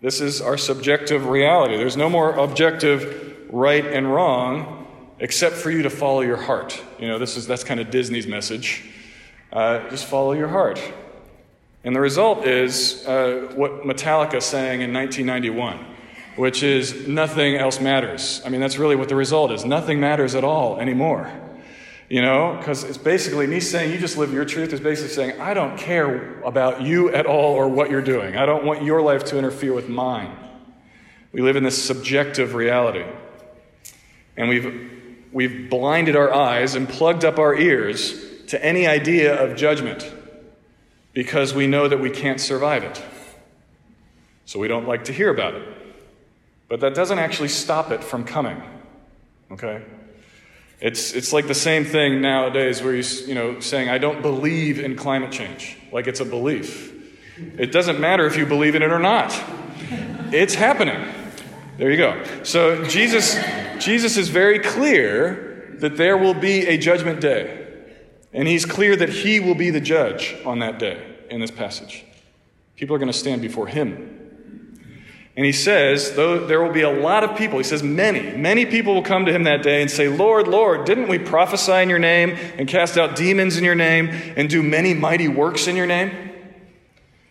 This 0.00 0.20
is 0.20 0.40
our 0.40 0.56
subjective 0.56 1.26
reality. 1.26 1.76
There's 1.76 1.96
no 1.96 2.08
more 2.08 2.34
objective 2.34 3.48
right 3.50 3.84
and 3.84 4.12
wrong 4.12 4.86
except 5.18 5.56
for 5.56 5.70
you 5.70 5.82
to 5.82 5.90
follow 5.90 6.20
your 6.20 6.36
heart. 6.36 6.80
You 7.00 7.08
know, 7.08 7.18
this 7.18 7.36
is 7.36 7.46
that's 7.46 7.64
kind 7.64 7.80
of 7.80 7.90
Disney's 7.90 8.26
message. 8.26 8.84
Uh, 9.54 9.88
just 9.88 10.06
follow 10.06 10.32
your 10.32 10.48
heart. 10.48 10.80
And 11.84 11.94
the 11.94 12.00
result 12.00 12.44
is 12.44 13.06
uh, 13.06 13.52
what 13.54 13.82
Metallica 13.82 14.42
sang 14.42 14.80
in 14.80 14.92
1991, 14.92 15.78
which 16.34 16.64
is 16.64 17.06
nothing 17.06 17.54
else 17.54 17.78
matters. 17.80 18.42
I 18.44 18.48
mean, 18.48 18.60
that's 18.60 18.78
really 18.78 18.96
what 18.96 19.08
the 19.08 19.14
result 19.14 19.52
is. 19.52 19.64
Nothing 19.64 20.00
matters 20.00 20.34
at 20.34 20.42
all 20.42 20.80
anymore. 20.80 21.30
You 22.08 22.20
know, 22.20 22.56
because 22.58 22.82
it's 22.82 22.98
basically 22.98 23.46
me 23.46 23.60
saying 23.60 23.92
you 23.92 23.98
just 23.98 24.18
live 24.18 24.32
your 24.32 24.44
truth 24.44 24.72
is 24.72 24.80
basically 24.80 25.12
saying 25.12 25.40
I 25.40 25.54
don't 25.54 25.78
care 25.78 26.40
about 26.42 26.82
you 26.82 27.10
at 27.10 27.24
all 27.24 27.54
or 27.54 27.68
what 27.68 27.90
you're 27.90 28.02
doing. 28.02 28.36
I 28.36 28.46
don't 28.46 28.64
want 28.64 28.82
your 28.82 29.02
life 29.02 29.24
to 29.26 29.38
interfere 29.38 29.72
with 29.72 29.88
mine. 29.88 30.36
We 31.32 31.42
live 31.42 31.54
in 31.54 31.62
this 31.62 31.80
subjective 31.80 32.54
reality. 32.54 33.04
And 34.36 34.48
we've, 34.48 34.90
we've 35.32 35.70
blinded 35.70 36.16
our 36.16 36.32
eyes 36.32 36.74
and 36.74 36.88
plugged 36.88 37.24
up 37.24 37.38
our 37.38 37.54
ears 37.54 38.33
to 38.48 38.64
any 38.64 38.86
idea 38.86 39.42
of 39.42 39.56
judgment 39.56 40.10
because 41.12 41.54
we 41.54 41.66
know 41.66 41.88
that 41.88 42.00
we 42.00 42.10
can't 42.10 42.40
survive 42.40 42.82
it. 42.82 43.02
So 44.44 44.58
we 44.58 44.68
don't 44.68 44.86
like 44.86 45.04
to 45.04 45.12
hear 45.12 45.30
about 45.30 45.54
it. 45.54 45.66
But 46.68 46.80
that 46.80 46.94
doesn't 46.94 47.18
actually 47.18 47.48
stop 47.48 47.90
it 47.90 48.02
from 48.02 48.24
coming. 48.24 48.60
Okay? 49.50 49.82
It's, 50.80 51.12
it's 51.12 51.32
like 51.32 51.46
the 51.46 51.54
same 51.54 51.84
thing 51.84 52.20
nowadays 52.20 52.82
where 52.82 52.94
you, 52.94 53.04
you 53.26 53.34
know, 53.34 53.60
saying, 53.60 53.88
I 53.88 53.98
don't 53.98 54.22
believe 54.22 54.80
in 54.80 54.96
climate 54.96 55.30
change, 55.30 55.76
like 55.92 56.06
it's 56.06 56.20
a 56.20 56.24
belief. 56.24 56.92
It 57.58 57.72
doesn't 57.72 58.00
matter 58.00 58.26
if 58.26 58.36
you 58.36 58.44
believe 58.44 58.74
in 58.74 58.82
it 58.82 58.90
or 58.90 58.98
not. 58.98 59.32
It's 60.32 60.54
happening. 60.54 61.06
There 61.78 61.90
you 61.90 61.96
go. 61.96 62.22
So 62.42 62.84
Jesus, 62.84 63.36
Jesus 63.78 64.16
is 64.16 64.28
very 64.28 64.58
clear 64.58 65.74
that 65.78 65.96
there 65.96 66.16
will 66.16 66.34
be 66.34 66.66
a 66.66 66.76
judgment 66.76 67.20
day. 67.20 67.63
And 68.34 68.48
he's 68.48 68.66
clear 68.66 68.96
that 68.96 69.08
he 69.08 69.38
will 69.38 69.54
be 69.54 69.70
the 69.70 69.80
judge 69.80 70.36
on 70.44 70.58
that 70.58 70.78
day 70.80 71.00
in 71.30 71.40
this 71.40 71.52
passage. 71.52 72.04
People 72.76 72.96
are 72.96 72.98
going 72.98 73.10
to 73.10 73.16
stand 73.16 73.40
before 73.40 73.68
him. 73.68 74.20
And 75.36 75.46
he 75.46 75.52
says, 75.52 76.14
though 76.14 76.44
there 76.46 76.62
will 76.62 76.72
be 76.72 76.82
a 76.82 76.90
lot 76.90 77.24
of 77.24 77.36
people, 77.36 77.58
he 77.58 77.64
says, 77.64 77.82
many, 77.82 78.36
many 78.36 78.66
people 78.66 78.94
will 78.94 79.02
come 79.02 79.26
to 79.26 79.32
him 79.32 79.44
that 79.44 79.62
day 79.62 79.82
and 79.82 79.90
say, 79.90 80.08
Lord, 80.08 80.46
Lord, 80.46 80.84
didn't 80.84 81.08
we 81.08 81.18
prophesy 81.18 81.72
in 81.72 81.88
your 81.88 81.98
name 81.98 82.30
and 82.56 82.68
cast 82.68 82.98
out 82.98 83.16
demons 83.16 83.56
in 83.56 83.64
your 83.64 83.74
name 83.74 84.08
and 84.36 84.48
do 84.48 84.62
many 84.62 84.94
mighty 84.94 85.26
works 85.26 85.66
in 85.66 85.76
your 85.76 85.86
name? 85.86 86.30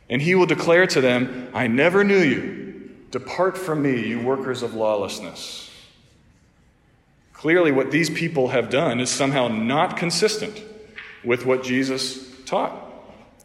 And 0.10 0.22
he 0.22 0.36
will 0.36 0.46
declare 0.46 0.86
to 0.88 1.02
them, 1.02 1.50
I 1.54 1.68
never 1.68 2.04
knew 2.04 2.20
you. 2.20 2.92
Depart 3.12 3.58
from 3.58 3.82
me, 3.82 4.08
you 4.08 4.22
workers 4.22 4.64
of 4.64 4.74
lawlessness. 4.74 5.70
Clearly, 7.34 7.72
what 7.72 7.92
these 7.92 8.10
people 8.10 8.50
have 8.50 8.70
done 8.70 9.00
is 9.00 9.10
somehow 9.10 9.48
not 9.48 9.98
consistent 9.98 10.62
with 11.24 11.46
what 11.46 11.64
Jesus 11.64 12.30
taught, 12.46 12.76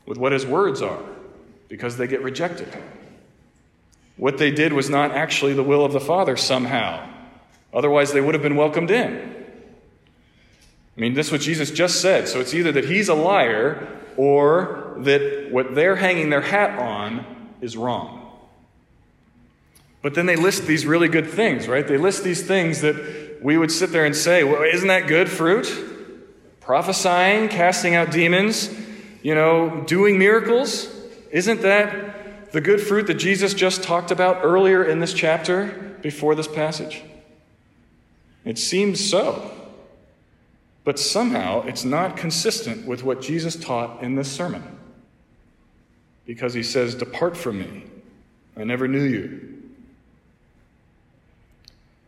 with 0.07 0.19
what 0.19 0.33
his 0.33 0.47
words 0.47 0.83
are, 0.83 1.03
because 1.69 1.97
they 1.97 2.07
get 2.07 2.23
rejected. 2.23 2.69
What 4.17 4.39
they 4.39 4.51
did 4.51 4.73
was 4.73 4.91
not 4.91 5.13
actually 5.13 5.55
the 5.55 5.63
will 5.63 5.85
of 5.85 5.93
the 5.93 6.01
Father 6.01 6.37
somehow. 6.37 7.09
Otherwise, 7.73 8.13
they 8.13 8.21
would 8.21 8.35
have 8.35 8.43
been 8.43 8.57
welcomed 8.57 8.91
in. 8.91 9.35
I 10.97 11.01
mean, 11.01 11.15
this 11.15 11.27
is 11.27 11.33
what 11.33 11.41
Jesus 11.41 11.71
just 11.71 12.01
said. 12.01 12.27
So 12.27 12.41
it's 12.41 12.55
either 12.55 12.73
that 12.73 12.85
he's 12.85 13.09
a 13.09 13.15
liar 13.15 13.87
or 14.17 14.97
that 14.99 15.53
what 15.53 15.77
they're 15.77 15.95
hanging 15.95 16.31
their 16.31 16.41
hat 16.41 16.77
on 16.79 17.25
is 17.61 17.77
wrong. 17.77 18.17
But 20.03 20.15
then 20.15 20.27
they 20.27 20.37
list 20.37 20.67
these 20.67 20.87
really 20.87 21.09
good 21.09 21.29
things, 21.29 21.69
right? 21.69 21.87
They 21.87 21.99
list 21.99 22.25
these 22.25 22.45
things 22.45 22.81
that 22.81 23.39
we 23.43 23.57
would 23.57 23.71
sit 23.71 23.93
there 23.93 24.05
and 24.05 24.17
say, 24.17 24.43
well, 24.43 24.63
isn't 24.63 24.89
that 24.89 25.07
good 25.07 25.29
fruit? 25.29 25.67
Prophesying, 26.69 27.49
casting 27.49 27.95
out 27.95 28.11
demons, 28.11 28.71
you 29.23 29.35
know, 29.35 29.83
doing 29.87 30.19
miracles. 30.19 30.87
Isn't 31.31 31.63
that 31.63 32.53
the 32.53 32.61
good 32.61 32.83
fruit 32.83 33.07
that 33.07 33.15
Jesus 33.15 33.55
just 33.55 33.83
talked 33.83 34.11
about 34.11 34.45
earlier 34.45 34.85
in 34.85 35.01
this 35.01 35.15
chapter 35.15 35.97
before 36.03 36.35
this 36.35 36.47
passage? 36.47 37.03
It 38.45 38.59
seems 38.59 39.03
so. 39.03 39.51
But 40.85 40.99
somehow 40.99 41.62
it's 41.62 41.87
not 41.87 42.19
consistent 42.19 42.87
with 42.87 43.03
what 43.03 43.23
Jesus 43.23 43.57
taught 43.57 44.03
in 44.03 44.14
this 44.14 44.31
sermon. 44.31 44.62
Because 46.27 46.53
he 46.53 46.62
says, 46.62 46.95
Depart 46.95 47.35
from 47.35 47.61
me. 47.61 47.85
I 48.59 48.64
never 48.64 48.87
knew 48.87 49.05
you. 49.05 49.62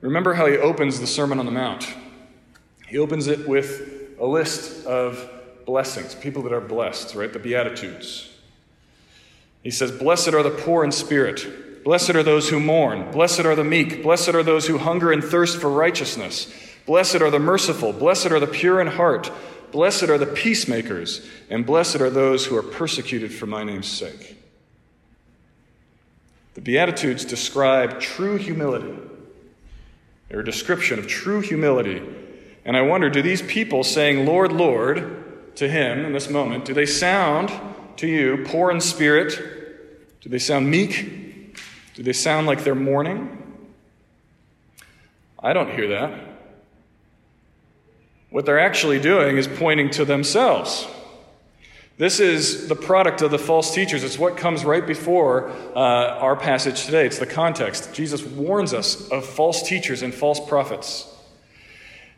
Remember 0.02 0.34
how 0.34 0.44
he 0.44 0.58
opens 0.58 1.00
the 1.00 1.06
Sermon 1.06 1.38
on 1.38 1.46
the 1.46 1.50
Mount. 1.50 1.88
He 2.86 2.98
opens 2.98 3.26
it 3.26 3.48
with 3.48 3.99
a 4.20 4.26
list 4.26 4.86
of 4.86 5.28
blessings, 5.64 6.14
people 6.14 6.42
that 6.42 6.52
are 6.52 6.60
blessed, 6.60 7.14
right? 7.14 7.32
The 7.32 7.38
Beatitudes. 7.38 8.28
He 9.62 9.70
says, 9.70 9.90
Blessed 9.90 10.28
are 10.28 10.42
the 10.42 10.50
poor 10.50 10.84
in 10.84 10.92
spirit. 10.92 11.84
Blessed 11.84 12.10
are 12.10 12.22
those 12.22 12.50
who 12.50 12.60
mourn. 12.60 13.10
Blessed 13.10 13.40
are 13.40 13.54
the 13.54 13.64
meek. 13.64 14.02
Blessed 14.02 14.30
are 14.30 14.42
those 14.42 14.66
who 14.66 14.78
hunger 14.78 15.12
and 15.12 15.24
thirst 15.24 15.60
for 15.60 15.70
righteousness. 15.70 16.52
Blessed 16.86 17.16
are 17.16 17.30
the 17.30 17.38
merciful. 17.38 17.92
Blessed 17.92 18.26
are 18.26 18.40
the 18.40 18.46
pure 18.46 18.80
in 18.80 18.86
heart. 18.86 19.30
Blessed 19.72 20.04
are 20.04 20.18
the 20.18 20.26
peacemakers. 20.26 21.26
And 21.48 21.64
blessed 21.64 22.00
are 22.00 22.10
those 22.10 22.46
who 22.46 22.56
are 22.56 22.62
persecuted 22.62 23.32
for 23.32 23.46
my 23.46 23.64
name's 23.64 23.88
sake. 23.88 24.36
The 26.54 26.60
Beatitudes 26.60 27.24
describe 27.24 28.00
true 28.00 28.36
humility. 28.36 28.94
They're 30.28 30.40
a 30.40 30.44
description 30.44 30.98
of 30.98 31.06
true 31.06 31.40
humility 31.40 32.02
and 32.64 32.76
I 32.76 32.82
wonder 32.82 33.08
do 33.10 33.22
these 33.22 33.42
people 33.42 33.84
saying, 33.84 34.26
Lord, 34.26 34.52
Lord, 34.52 35.56
to 35.56 35.68
him 35.68 36.04
in 36.04 36.12
this 36.12 36.30
moment, 36.30 36.64
do 36.64 36.74
they 36.74 36.86
sound 36.86 37.50
to 37.96 38.06
you 38.06 38.44
poor 38.46 38.70
in 38.70 38.80
spirit? 38.80 40.20
Do 40.20 40.28
they 40.28 40.38
sound 40.38 40.70
meek? 40.70 41.56
Do 41.94 42.02
they 42.02 42.12
sound 42.12 42.46
like 42.46 42.64
they're 42.64 42.74
mourning? 42.74 43.36
I 45.38 45.52
don't 45.52 45.70
hear 45.70 45.88
that. 45.88 46.18
What 48.30 48.46
they're 48.46 48.60
actually 48.60 49.00
doing 49.00 49.38
is 49.38 49.48
pointing 49.48 49.90
to 49.90 50.04
themselves. 50.04 50.86
This 51.98 52.20
is 52.20 52.68
the 52.68 52.76
product 52.76 53.20
of 53.20 53.30
the 53.30 53.38
false 53.38 53.74
teachers. 53.74 54.04
It's 54.04 54.18
what 54.18 54.36
comes 54.36 54.64
right 54.64 54.86
before 54.86 55.50
uh, 55.74 55.78
our 55.78 56.36
passage 56.36 56.86
today. 56.86 57.04
It's 57.04 57.18
the 57.18 57.26
context. 57.26 57.92
Jesus 57.92 58.24
warns 58.24 58.72
us 58.72 59.10
of 59.10 59.26
false 59.26 59.68
teachers 59.68 60.00
and 60.00 60.14
false 60.14 60.40
prophets. 60.48 61.09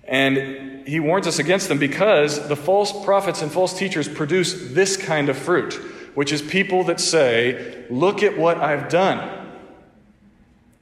And 0.04 0.86
he 0.86 1.00
warns 1.00 1.26
us 1.26 1.38
against 1.38 1.68
them 1.68 1.78
because 1.78 2.48
the 2.48 2.56
false 2.56 2.92
prophets 3.04 3.42
and 3.42 3.50
false 3.50 3.76
teachers 3.76 4.08
produce 4.08 4.72
this 4.72 4.96
kind 4.96 5.28
of 5.28 5.38
fruit, 5.38 5.74
which 6.14 6.32
is 6.32 6.42
people 6.42 6.84
that 6.84 7.00
say, 7.00 7.84
Look 7.88 8.22
at 8.22 8.36
what 8.36 8.58
I've 8.58 8.88
done. 8.88 9.38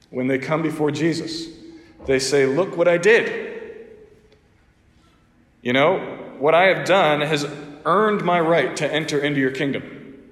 When 0.09 0.27
they 0.27 0.39
come 0.39 0.61
before 0.61 0.91
Jesus, 0.91 1.47
they 2.05 2.19
say, 2.19 2.45
Look 2.45 2.75
what 2.75 2.87
I 2.87 2.97
did. 2.97 3.49
You 5.61 5.73
know, 5.73 5.99
what 6.39 6.55
I 6.55 6.63
have 6.65 6.87
done 6.87 7.21
has 7.21 7.45
earned 7.85 8.23
my 8.23 8.39
right 8.39 8.75
to 8.77 8.91
enter 8.91 9.19
into 9.19 9.39
your 9.39 9.51
kingdom. 9.51 10.23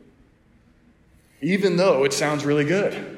Even 1.41 1.77
though 1.77 2.03
it 2.03 2.13
sounds 2.13 2.43
really 2.43 2.65
good 2.65 3.15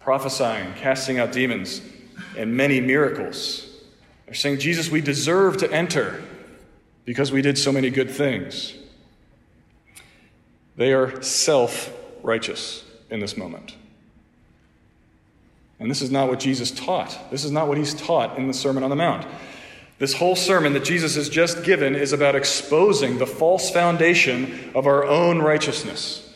prophesying, 0.00 0.72
casting 0.74 1.18
out 1.18 1.32
demons, 1.32 1.82
and 2.34 2.56
many 2.56 2.80
miracles. 2.80 3.67
They're 4.28 4.34
saying, 4.34 4.58
Jesus, 4.58 4.90
we 4.90 5.00
deserve 5.00 5.56
to 5.56 5.72
enter 5.72 6.22
because 7.06 7.32
we 7.32 7.40
did 7.40 7.56
so 7.56 7.72
many 7.72 7.88
good 7.88 8.10
things. 8.10 8.74
They 10.76 10.92
are 10.92 11.22
self 11.22 11.90
righteous 12.22 12.84
in 13.08 13.20
this 13.20 13.38
moment. 13.38 13.74
And 15.80 15.90
this 15.90 16.02
is 16.02 16.10
not 16.10 16.28
what 16.28 16.40
Jesus 16.40 16.70
taught. 16.70 17.30
This 17.30 17.42
is 17.42 17.50
not 17.50 17.68
what 17.68 17.78
he's 17.78 17.94
taught 17.94 18.36
in 18.36 18.48
the 18.48 18.52
Sermon 18.52 18.82
on 18.82 18.90
the 18.90 18.96
Mount. 18.96 19.26
This 19.98 20.12
whole 20.12 20.36
sermon 20.36 20.74
that 20.74 20.84
Jesus 20.84 21.14
has 21.14 21.30
just 21.30 21.64
given 21.64 21.94
is 21.94 22.12
about 22.12 22.36
exposing 22.36 23.16
the 23.16 23.26
false 23.26 23.70
foundation 23.70 24.70
of 24.74 24.86
our 24.86 25.04
own 25.04 25.38
righteousness, 25.38 26.30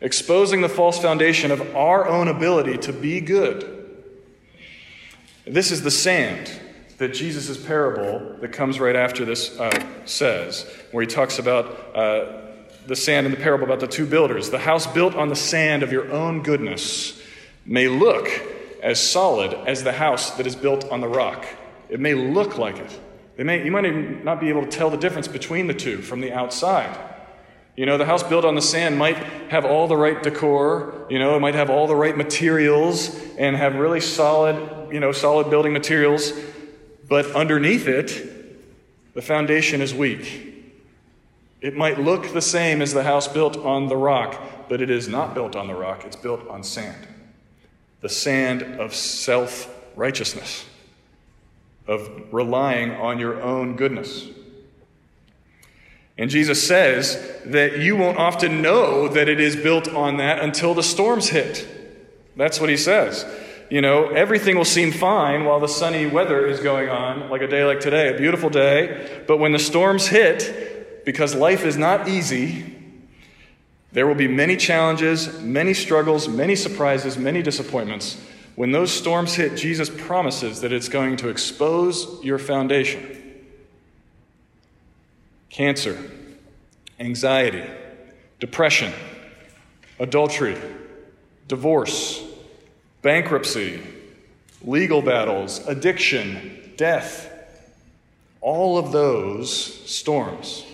exposing 0.00 0.60
the 0.60 0.68
false 0.68 0.98
foundation 0.98 1.52
of 1.52 1.76
our 1.76 2.08
own 2.08 2.26
ability 2.26 2.78
to 2.78 2.92
be 2.92 3.20
good. 3.20 3.76
This 5.46 5.70
is 5.70 5.82
the 5.82 5.92
sand 5.92 6.50
that 6.98 7.14
Jesus' 7.14 7.56
parable 7.64 8.36
that 8.40 8.52
comes 8.52 8.78
right 8.78 8.96
after 8.96 9.24
this 9.24 9.58
uh, 9.58 9.86
says, 10.04 10.68
where 10.90 11.00
he 11.00 11.06
talks 11.06 11.38
about 11.38 11.96
uh, 11.96 12.42
the 12.86 12.96
sand 12.96 13.26
in 13.26 13.32
the 13.32 13.38
parable 13.38 13.64
about 13.64 13.80
the 13.80 13.86
two 13.86 14.04
builders. 14.04 14.50
The 14.50 14.58
house 14.58 14.86
built 14.86 15.14
on 15.14 15.28
the 15.28 15.36
sand 15.36 15.82
of 15.82 15.92
your 15.92 16.10
own 16.10 16.42
goodness 16.42 17.20
may 17.64 17.88
look 17.88 18.28
as 18.82 19.00
solid 19.00 19.52
as 19.52 19.84
the 19.84 19.92
house 19.92 20.30
that 20.32 20.46
is 20.46 20.56
built 20.56 20.90
on 20.90 21.00
the 21.00 21.08
rock. 21.08 21.46
It 21.88 22.00
may 22.00 22.14
look 22.14 22.58
like 22.58 22.78
it. 22.78 23.00
They 23.36 23.44
may, 23.44 23.64
you 23.64 23.70
might 23.70 23.84
even 23.84 24.24
not 24.24 24.40
be 24.40 24.48
able 24.48 24.62
to 24.62 24.68
tell 24.68 24.90
the 24.90 24.96
difference 24.96 25.28
between 25.28 25.68
the 25.68 25.74
two 25.74 26.02
from 26.02 26.20
the 26.20 26.32
outside. 26.32 26.98
You 27.76 27.86
know, 27.86 27.96
the 27.96 28.06
house 28.06 28.24
built 28.24 28.44
on 28.44 28.56
the 28.56 28.62
sand 28.62 28.98
might 28.98 29.16
have 29.50 29.64
all 29.64 29.86
the 29.86 29.96
right 29.96 30.20
decor, 30.20 31.06
you 31.08 31.20
know, 31.20 31.36
it 31.36 31.40
might 31.40 31.54
have 31.54 31.70
all 31.70 31.86
the 31.86 31.94
right 31.94 32.16
materials 32.16 33.16
and 33.38 33.54
have 33.54 33.76
really 33.76 34.00
solid, 34.00 34.92
you 34.92 34.98
know, 34.98 35.12
solid 35.12 35.48
building 35.48 35.72
materials, 35.72 36.32
but 37.08 37.26
underneath 37.32 37.88
it, 37.88 39.14
the 39.14 39.22
foundation 39.22 39.80
is 39.80 39.94
weak. 39.94 40.48
It 41.60 41.74
might 41.74 41.98
look 41.98 42.32
the 42.32 42.42
same 42.42 42.80
as 42.80 42.92
the 42.92 43.02
house 43.02 43.26
built 43.26 43.56
on 43.56 43.88
the 43.88 43.96
rock, 43.96 44.40
but 44.68 44.80
it 44.80 44.90
is 44.90 45.08
not 45.08 45.34
built 45.34 45.56
on 45.56 45.66
the 45.66 45.74
rock, 45.74 46.04
it's 46.04 46.16
built 46.16 46.46
on 46.48 46.62
sand. 46.62 47.08
The 48.00 48.08
sand 48.08 48.62
of 48.62 48.94
self 48.94 49.74
righteousness, 49.96 50.64
of 51.86 52.32
relying 52.32 52.92
on 52.92 53.18
your 53.18 53.42
own 53.42 53.74
goodness. 53.74 54.28
And 56.16 56.30
Jesus 56.30 56.64
says 56.64 57.40
that 57.46 57.78
you 57.78 57.96
won't 57.96 58.18
often 58.18 58.60
know 58.60 59.08
that 59.08 59.28
it 59.28 59.40
is 59.40 59.56
built 59.56 59.88
on 59.88 60.16
that 60.18 60.40
until 60.40 60.74
the 60.74 60.82
storms 60.82 61.28
hit. 61.28 61.66
That's 62.36 62.60
what 62.60 62.70
he 62.70 62.76
says. 62.76 63.24
You 63.70 63.82
know, 63.82 64.08
everything 64.08 64.56
will 64.56 64.64
seem 64.64 64.92
fine 64.92 65.44
while 65.44 65.60
the 65.60 65.68
sunny 65.68 66.06
weather 66.06 66.46
is 66.46 66.60
going 66.60 66.88
on, 66.88 67.28
like 67.28 67.42
a 67.42 67.46
day 67.46 67.64
like 67.64 67.80
today, 67.80 68.14
a 68.14 68.16
beautiful 68.16 68.48
day. 68.48 69.22
But 69.26 69.38
when 69.38 69.52
the 69.52 69.58
storms 69.58 70.06
hit, 70.06 71.04
because 71.08 71.34
life 71.34 71.64
is 71.64 71.78
not 71.78 72.06
easy. 72.06 72.74
There 73.92 74.06
will 74.06 74.14
be 74.14 74.28
many 74.28 74.58
challenges, 74.58 75.40
many 75.40 75.72
struggles, 75.72 76.28
many 76.28 76.54
surprises, 76.54 77.16
many 77.16 77.42
disappointments. 77.42 78.20
When 78.56 78.72
those 78.72 78.92
storms 78.92 79.34
hit, 79.34 79.56
Jesus 79.56 79.88
promises 79.88 80.60
that 80.60 80.70
it's 80.70 80.90
going 80.90 81.16
to 81.16 81.30
expose 81.30 82.22
your 82.22 82.38
foundation. 82.38 83.22
Cancer, 85.48 85.98
anxiety, 87.00 87.64
depression, 88.38 88.92
adultery, 89.98 90.58
divorce, 91.46 92.22
bankruptcy, 93.02 93.82
legal 94.62 95.02
battles, 95.02 95.66
addiction, 95.66 96.72
death. 96.76 97.32
All 98.40 98.78
of 98.78 98.92
those 98.92 99.50
storms 99.88 100.64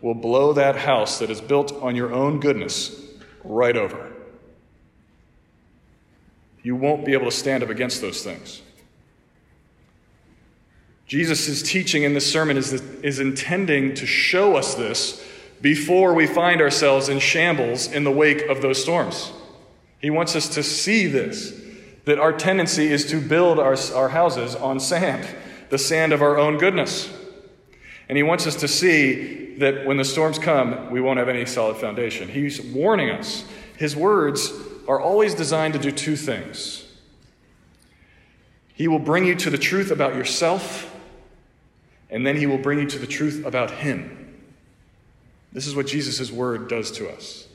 will 0.00 0.14
blow 0.14 0.52
that 0.54 0.76
house 0.76 1.18
that 1.18 1.30
is 1.30 1.40
built 1.40 1.72
on 1.82 1.94
your 1.94 2.12
own 2.12 2.40
goodness 2.40 2.98
right 3.44 3.76
over. 3.76 4.10
You 6.62 6.76
won't 6.76 7.04
be 7.04 7.12
able 7.12 7.26
to 7.26 7.30
stand 7.30 7.62
up 7.62 7.70
against 7.70 8.00
those 8.00 8.22
things. 8.22 8.62
Jesus' 11.06 11.62
teaching 11.62 12.04
in 12.04 12.14
this 12.14 12.30
sermon 12.30 12.56
is, 12.56 12.72
is 13.02 13.18
intending 13.18 13.94
to 13.94 14.06
show 14.06 14.56
us 14.56 14.74
this 14.74 15.26
before 15.60 16.14
we 16.14 16.26
find 16.26 16.60
ourselves 16.60 17.08
in 17.08 17.18
shambles 17.18 17.90
in 17.90 18.04
the 18.04 18.10
wake 18.10 18.42
of 18.42 18.62
those 18.62 18.80
storms. 18.80 19.32
He 20.00 20.08
wants 20.08 20.36
us 20.36 20.48
to 20.50 20.62
see 20.62 21.06
this 21.06 21.52
that 22.04 22.18
our 22.18 22.32
tendency 22.32 22.86
is 22.86 23.06
to 23.10 23.20
build 23.20 23.58
our, 23.58 23.76
our 23.94 24.08
houses 24.08 24.54
on 24.54 24.80
sand, 24.80 25.26
the 25.68 25.78
sand 25.78 26.12
of 26.12 26.22
our 26.22 26.38
own 26.38 26.58
goodness. 26.58 27.12
And 28.08 28.16
he 28.16 28.22
wants 28.22 28.46
us 28.46 28.56
to 28.56 28.68
see 28.68 29.54
that 29.56 29.86
when 29.86 29.96
the 29.96 30.04
storms 30.04 30.38
come, 30.38 30.90
we 30.90 31.00
won't 31.00 31.18
have 31.18 31.28
any 31.28 31.44
solid 31.46 31.76
foundation. 31.76 32.28
He's 32.28 32.60
warning 32.60 33.10
us. 33.10 33.44
His 33.76 33.94
words 33.94 34.52
are 34.88 35.00
always 35.00 35.34
designed 35.34 35.74
to 35.74 35.78
do 35.78 35.92
two 35.92 36.16
things. 36.16 36.86
He 38.74 38.88
will 38.88 38.98
bring 38.98 39.26
you 39.26 39.34
to 39.36 39.50
the 39.50 39.58
truth 39.58 39.90
about 39.90 40.14
yourself, 40.14 40.90
and 42.08 42.26
then 42.26 42.36
he 42.36 42.46
will 42.46 42.58
bring 42.58 42.78
you 42.78 42.86
to 42.86 42.98
the 42.98 43.06
truth 43.06 43.44
about 43.44 43.70
him. 43.70 44.34
This 45.52 45.66
is 45.66 45.76
what 45.76 45.86
Jesus' 45.86 46.32
word 46.32 46.68
does 46.68 46.90
to 46.92 47.08
us. 47.10 47.46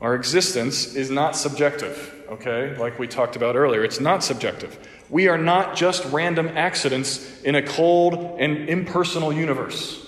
Our 0.00 0.14
existence 0.14 0.94
is 0.94 1.10
not 1.10 1.34
subjective, 1.34 2.13
okay? 2.28 2.76
Like 2.76 2.98
we 2.98 3.06
talked 3.06 3.36
about 3.36 3.56
earlier, 3.56 3.84
it's 3.84 4.00
not 4.00 4.24
subjective. 4.24 4.78
We 5.10 5.28
are 5.28 5.38
not 5.38 5.76
just 5.76 6.04
random 6.12 6.48
accidents 6.48 7.42
in 7.42 7.54
a 7.54 7.62
cold 7.62 8.38
and 8.40 8.68
impersonal 8.68 9.32
universe, 9.32 10.06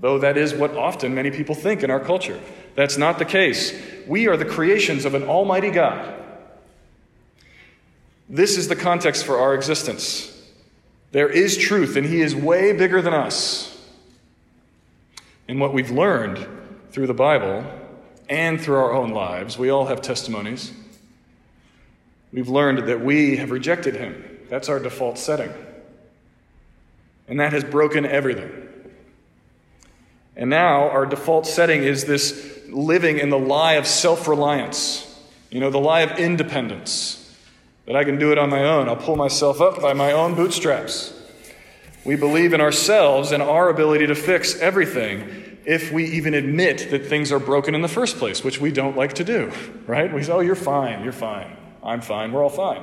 though 0.00 0.18
that 0.20 0.36
is 0.36 0.54
what 0.54 0.76
often 0.76 1.14
many 1.14 1.30
people 1.30 1.54
think 1.54 1.82
in 1.82 1.90
our 1.90 2.00
culture. 2.00 2.40
That's 2.76 2.96
not 2.96 3.18
the 3.18 3.24
case. 3.24 3.78
We 4.06 4.28
are 4.28 4.36
the 4.36 4.44
creations 4.44 5.04
of 5.04 5.14
an 5.14 5.24
almighty 5.24 5.70
God. 5.70 6.14
This 8.28 8.56
is 8.56 8.68
the 8.68 8.76
context 8.76 9.24
for 9.24 9.38
our 9.38 9.54
existence. 9.54 10.26
There 11.10 11.28
is 11.28 11.58
truth, 11.58 11.96
and 11.96 12.06
He 12.06 12.20
is 12.20 12.34
way 12.34 12.72
bigger 12.72 13.02
than 13.02 13.12
us. 13.12 13.76
And 15.48 15.60
what 15.60 15.74
we've 15.74 15.90
learned 15.90 16.46
through 16.92 17.08
the 17.08 17.14
Bible 17.14 17.64
and 18.28 18.60
through 18.60 18.76
our 18.76 18.92
own 18.92 19.10
lives, 19.10 19.58
we 19.58 19.68
all 19.68 19.86
have 19.86 20.00
testimonies 20.00 20.72
We've 22.32 22.48
learned 22.48 22.88
that 22.88 23.00
we 23.00 23.36
have 23.36 23.50
rejected 23.50 23.96
him. 23.96 24.38
That's 24.48 24.68
our 24.68 24.78
default 24.78 25.18
setting. 25.18 25.52
And 27.28 27.40
that 27.40 27.52
has 27.52 27.64
broken 27.64 28.04
everything. 28.06 28.50
And 30.36 30.50
now 30.50 30.88
our 30.90 31.06
default 31.06 31.46
setting 31.46 31.82
is 31.82 32.04
this 32.04 32.60
living 32.68 33.18
in 33.18 33.30
the 33.30 33.38
lie 33.38 33.74
of 33.74 33.86
self 33.86 34.28
reliance, 34.28 35.06
you 35.50 35.60
know, 35.60 35.70
the 35.70 35.78
lie 35.78 36.00
of 36.00 36.18
independence. 36.18 37.16
That 37.86 37.96
I 37.96 38.04
can 38.04 38.18
do 38.18 38.30
it 38.30 38.38
on 38.38 38.50
my 38.50 38.64
own. 38.64 38.88
I'll 38.88 38.96
pull 38.96 39.16
myself 39.16 39.60
up 39.60 39.80
by 39.80 39.94
my 39.94 40.12
own 40.12 40.34
bootstraps. 40.34 41.12
We 42.04 42.14
believe 42.14 42.52
in 42.52 42.60
ourselves 42.60 43.32
and 43.32 43.42
our 43.42 43.68
ability 43.68 44.06
to 44.06 44.14
fix 44.14 44.56
everything 44.60 45.58
if 45.64 45.92
we 45.92 46.04
even 46.04 46.34
admit 46.34 46.90
that 46.90 47.06
things 47.06 47.32
are 47.32 47.38
broken 47.38 47.74
in 47.74 47.82
the 47.82 47.88
first 47.88 48.16
place, 48.18 48.42
which 48.42 48.60
we 48.60 48.70
don't 48.70 48.96
like 48.96 49.14
to 49.14 49.24
do, 49.24 49.52
right? 49.86 50.12
We 50.12 50.22
say, 50.22 50.32
oh, 50.32 50.40
you're 50.40 50.54
fine, 50.54 51.02
you're 51.02 51.12
fine. 51.12 51.56
I'm 51.82 52.00
fine, 52.00 52.32
we're 52.32 52.42
all 52.42 52.50
fine. 52.50 52.82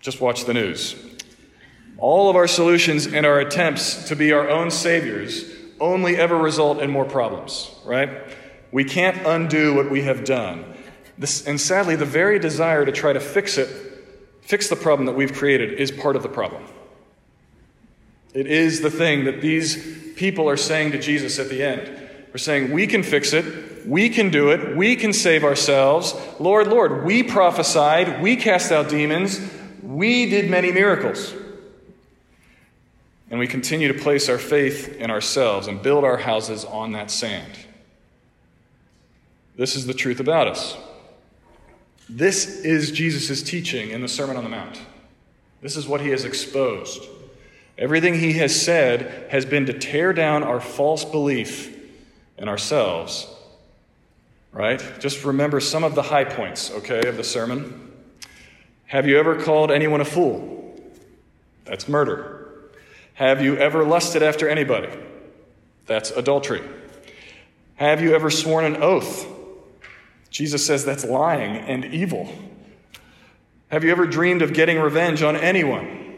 Just 0.00 0.20
watch 0.20 0.44
the 0.44 0.54
news. 0.54 0.96
All 1.98 2.30
of 2.30 2.36
our 2.36 2.46
solutions 2.46 3.06
and 3.06 3.26
our 3.26 3.40
attempts 3.40 4.08
to 4.08 4.16
be 4.16 4.32
our 4.32 4.48
own 4.48 4.70
saviors 4.70 5.44
only 5.78 6.16
ever 6.16 6.36
result 6.36 6.80
in 6.80 6.90
more 6.90 7.04
problems, 7.04 7.70
right? 7.84 8.10
We 8.72 8.84
can't 8.84 9.26
undo 9.26 9.74
what 9.74 9.90
we 9.90 10.02
have 10.02 10.24
done. 10.24 10.64
This, 11.18 11.46
and 11.46 11.60
sadly, 11.60 11.96
the 11.96 12.06
very 12.06 12.38
desire 12.38 12.86
to 12.86 12.92
try 12.92 13.12
to 13.12 13.20
fix 13.20 13.58
it, 13.58 13.68
fix 14.40 14.68
the 14.68 14.76
problem 14.76 15.06
that 15.06 15.14
we've 15.14 15.32
created, 15.32 15.74
is 15.74 15.90
part 15.90 16.16
of 16.16 16.22
the 16.22 16.28
problem. 16.28 16.64
It 18.32 18.46
is 18.46 18.80
the 18.80 18.90
thing 18.90 19.24
that 19.24 19.40
these 19.40 20.14
people 20.14 20.48
are 20.48 20.56
saying 20.56 20.92
to 20.92 20.98
Jesus 20.98 21.38
at 21.38 21.48
the 21.48 21.62
end. 21.62 22.09
We're 22.32 22.38
saying, 22.38 22.72
We 22.72 22.86
can 22.86 23.02
fix 23.02 23.32
it. 23.32 23.86
We 23.86 24.08
can 24.08 24.30
do 24.30 24.50
it. 24.50 24.76
We 24.76 24.96
can 24.96 25.12
save 25.12 25.42
ourselves. 25.44 26.14
Lord, 26.38 26.68
Lord, 26.68 27.04
we 27.04 27.22
prophesied. 27.22 28.22
We 28.22 28.36
cast 28.36 28.70
out 28.72 28.88
demons. 28.88 29.40
We 29.82 30.28
did 30.28 30.50
many 30.50 30.70
miracles. 30.70 31.34
And 33.30 33.38
we 33.38 33.46
continue 33.46 33.88
to 33.88 33.98
place 33.98 34.28
our 34.28 34.38
faith 34.38 34.96
in 34.96 35.10
ourselves 35.10 35.66
and 35.66 35.82
build 35.82 36.04
our 36.04 36.18
houses 36.18 36.64
on 36.64 36.92
that 36.92 37.10
sand. 37.10 37.52
This 39.56 39.76
is 39.76 39.86
the 39.86 39.94
truth 39.94 40.20
about 40.20 40.48
us. 40.48 40.76
This 42.08 42.64
is 42.64 42.90
Jesus' 42.90 43.42
teaching 43.42 43.90
in 43.90 44.00
the 44.00 44.08
Sermon 44.08 44.36
on 44.36 44.42
the 44.42 44.50
Mount. 44.50 44.80
This 45.62 45.76
is 45.76 45.86
what 45.86 46.00
he 46.00 46.08
has 46.08 46.24
exposed. 46.24 47.04
Everything 47.78 48.18
he 48.18 48.34
has 48.34 48.60
said 48.60 49.28
has 49.30 49.46
been 49.46 49.66
to 49.66 49.72
tear 49.72 50.12
down 50.12 50.42
our 50.42 50.60
false 50.60 51.04
belief 51.04 51.79
in 52.40 52.48
ourselves. 52.48 53.28
Right? 54.50 54.82
Just 54.98 55.24
remember 55.24 55.60
some 55.60 55.84
of 55.84 55.94
the 55.94 56.02
high 56.02 56.24
points, 56.24 56.72
okay, 56.72 57.06
of 57.06 57.16
the 57.16 57.22
sermon. 57.22 57.92
Have 58.86 59.06
you 59.06 59.20
ever 59.20 59.40
called 59.40 59.70
anyone 59.70 60.00
a 60.00 60.04
fool? 60.04 60.74
That's 61.64 61.88
murder. 61.88 62.70
Have 63.14 63.40
you 63.40 63.56
ever 63.56 63.84
lusted 63.84 64.24
after 64.24 64.48
anybody? 64.48 64.88
That's 65.86 66.10
adultery. 66.10 66.62
Have 67.76 68.02
you 68.02 68.14
ever 68.14 68.30
sworn 68.30 68.64
an 68.64 68.82
oath? 68.82 69.26
Jesus 70.30 70.66
says 70.66 70.84
that's 70.84 71.04
lying 71.04 71.56
and 71.56 71.84
evil. 71.84 72.32
Have 73.68 73.84
you 73.84 73.92
ever 73.92 74.06
dreamed 74.06 74.42
of 74.42 74.52
getting 74.52 74.78
revenge 74.80 75.22
on 75.22 75.36
anyone? 75.36 76.09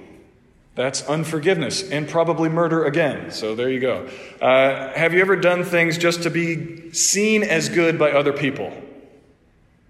That's 0.75 1.07
unforgiveness 1.07 1.89
and 1.91 2.09
probably 2.09 2.49
murder 2.49 2.85
again. 2.85 3.31
So 3.31 3.55
there 3.55 3.69
you 3.69 3.81
go. 3.81 4.09
Uh, 4.41 4.93
have 4.95 5.13
you 5.13 5.21
ever 5.21 5.37
done 5.37 5.65
things 5.65 5.99
just 5.99 6.23
to 6.23 6.31
be 6.31 6.93
seen 6.93 7.43
as 7.43 7.69
good 7.69 7.99
by 7.99 8.13
other 8.13 8.33
people? 8.33 8.73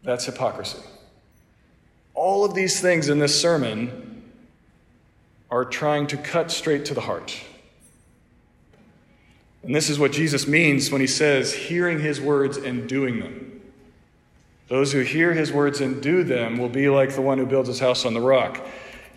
That's 0.03 0.25
hypocrisy. 0.25 0.79
All 2.14 2.45
of 2.45 2.55
these 2.55 2.81
things 2.81 3.09
in 3.09 3.21
this 3.21 3.40
sermon 3.40 4.25
are 5.51 5.64
trying 5.64 6.09
to 6.09 6.16
cut 6.16 6.51
straight 6.51 6.85
to 6.87 6.95
the 6.95 7.01
heart. 7.01 7.38
And 9.62 9.75
this 9.75 9.88
is 9.88 9.99
what 9.99 10.11
Jesus 10.11 10.49
means 10.49 10.90
when 10.90 11.01
he 11.01 11.07
says, 11.07 11.53
hearing 11.55 12.01
his 12.01 12.21
words 12.21 12.57
and 12.57 12.88
doing 12.88 13.21
them. 13.21 13.61
Those 14.66 14.92
who 14.92 15.01
hear 15.01 15.33
his 15.33 15.53
words 15.53 15.81
and 15.81 16.03
do 16.03 16.25
them 16.25 16.59
will 16.59 16.68
be 16.68 16.88
like 16.88 17.14
the 17.14 17.21
one 17.21 17.38
who 17.38 17.47
builds 17.47 17.68
his 17.68 17.79
house 17.79 18.05
on 18.05 18.14
the 18.14 18.21
rock. 18.21 18.61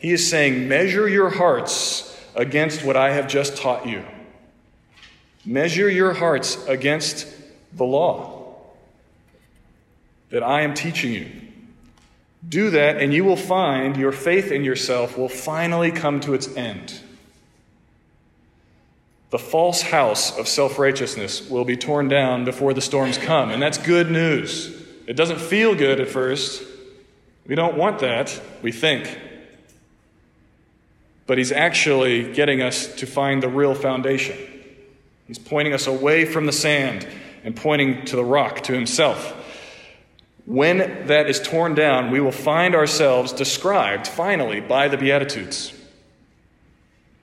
He 0.05 0.13
is 0.13 0.29
saying, 0.29 0.67
Measure 0.67 1.09
your 1.09 1.31
hearts 1.31 2.15
against 2.35 2.85
what 2.85 2.95
I 2.95 3.13
have 3.13 3.27
just 3.27 3.57
taught 3.57 3.87
you. 3.87 4.05
Measure 5.43 5.89
your 5.89 6.13
hearts 6.13 6.63
against 6.67 7.25
the 7.73 7.85
law 7.85 8.53
that 10.29 10.43
I 10.43 10.61
am 10.61 10.75
teaching 10.75 11.11
you. 11.11 11.31
Do 12.47 12.69
that, 12.69 12.97
and 12.97 13.15
you 13.15 13.23
will 13.25 13.35
find 13.35 13.97
your 13.97 14.11
faith 14.11 14.51
in 14.51 14.63
yourself 14.63 15.17
will 15.17 15.27
finally 15.27 15.89
come 15.89 16.19
to 16.19 16.35
its 16.35 16.55
end. 16.55 17.01
The 19.31 19.39
false 19.39 19.81
house 19.81 20.37
of 20.37 20.47
self 20.47 20.77
righteousness 20.77 21.49
will 21.49 21.65
be 21.65 21.77
torn 21.77 22.09
down 22.09 22.45
before 22.45 22.75
the 22.75 22.81
storms 22.81 23.17
come. 23.17 23.49
And 23.49 23.59
that's 23.59 23.79
good 23.79 24.11
news. 24.11 24.67
It 25.07 25.15
doesn't 25.15 25.39
feel 25.39 25.73
good 25.73 25.99
at 25.99 26.09
first. 26.09 26.61
We 27.47 27.55
don't 27.55 27.75
want 27.75 27.97
that, 28.01 28.39
we 28.61 28.71
think. 28.71 29.24
But 31.27 31.37
he's 31.37 31.51
actually 31.51 32.33
getting 32.33 32.61
us 32.61 32.93
to 32.95 33.07
find 33.07 33.41
the 33.41 33.49
real 33.49 33.73
foundation. 33.73 34.37
He's 35.27 35.39
pointing 35.39 35.73
us 35.73 35.87
away 35.87 36.25
from 36.25 36.45
the 36.45 36.51
sand 36.51 37.07
and 37.43 37.55
pointing 37.55 38.05
to 38.05 38.15
the 38.15 38.23
rock, 38.23 38.61
to 38.63 38.73
himself. 38.73 39.33
When 40.45 41.07
that 41.07 41.27
is 41.27 41.41
torn 41.41 41.73
down, 41.73 42.11
we 42.11 42.19
will 42.19 42.31
find 42.31 42.75
ourselves 42.75 43.33
described 43.33 44.07
finally 44.07 44.61
by 44.61 44.87
the 44.87 44.97
Beatitudes. 44.97 45.73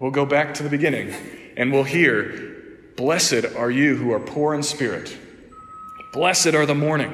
We'll 0.00 0.10
go 0.10 0.26
back 0.26 0.54
to 0.54 0.64
the 0.64 0.68
beginning 0.68 1.14
and 1.56 1.72
we'll 1.72 1.84
hear, 1.84 2.50
Blessed 2.96 3.56
are 3.56 3.70
you 3.70 3.96
who 3.96 4.12
are 4.12 4.20
poor 4.20 4.54
in 4.54 4.64
spirit. 4.64 5.16
Blessed 6.12 6.54
are 6.54 6.66
the 6.66 6.74
mourning. 6.74 7.12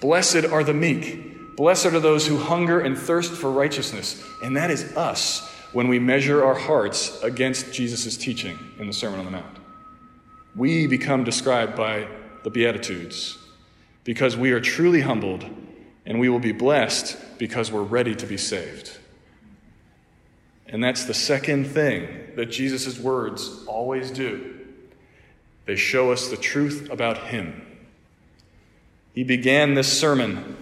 Blessed 0.00 0.44
are 0.44 0.62
the 0.62 0.74
meek. 0.74 1.56
Blessed 1.56 1.86
are 1.86 2.00
those 2.00 2.26
who 2.26 2.38
hunger 2.38 2.80
and 2.80 2.96
thirst 2.96 3.32
for 3.32 3.50
righteousness. 3.50 4.24
And 4.42 4.56
that 4.56 4.70
is 4.70 4.96
us 4.96 5.52
when 5.72 5.88
we 5.88 5.98
measure 5.98 6.44
our 6.44 6.54
hearts 6.54 7.22
against 7.22 7.72
Jesus' 7.72 8.16
teaching 8.16 8.58
in 8.78 8.86
the 8.86 8.92
Sermon 8.92 9.18
on 9.18 9.24
the 9.24 9.30
Mount. 9.30 9.58
We 10.56 10.86
become 10.86 11.24
described 11.24 11.76
by 11.76 12.08
the 12.42 12.50
Beatitudes 12.50 13.38
because 14.04 14.36
we 14.36 14.52
are 14.52 14.60
truly 14.60 15.02
humbled 15.02 15.44
and 16.06 16.18
we 16.18 16.28
will 16.28 16.38
be 16.38 16.52
blessed 16.52 17.18
because 17.38 17.70
we're 17.70 17.82
ready 17.82 18.14
to 18.14 18.26
be 18.26 18.38
saved. 18.38 18.96
And 20.66 20.82
that's 20.82 21.04
the 21.04 21.14
second 21.14 21.66
thing 21.66 22.08
that 22.36 22.46
Jesus' 22.46 22.98
words 22.98 23.64
always 23.66 24.10
do. 24.10 24.54
They 25.66 25.76
show 25.76 26.12
us 26.12 26.28
the 26.28 26.36
truth 26.36 26.88
about 26.90 27.18
Him. 27.18 27.62
He 29.14 29.24
began 29.24 29.74
this 29.74 30.00
sermon 30.00 30.56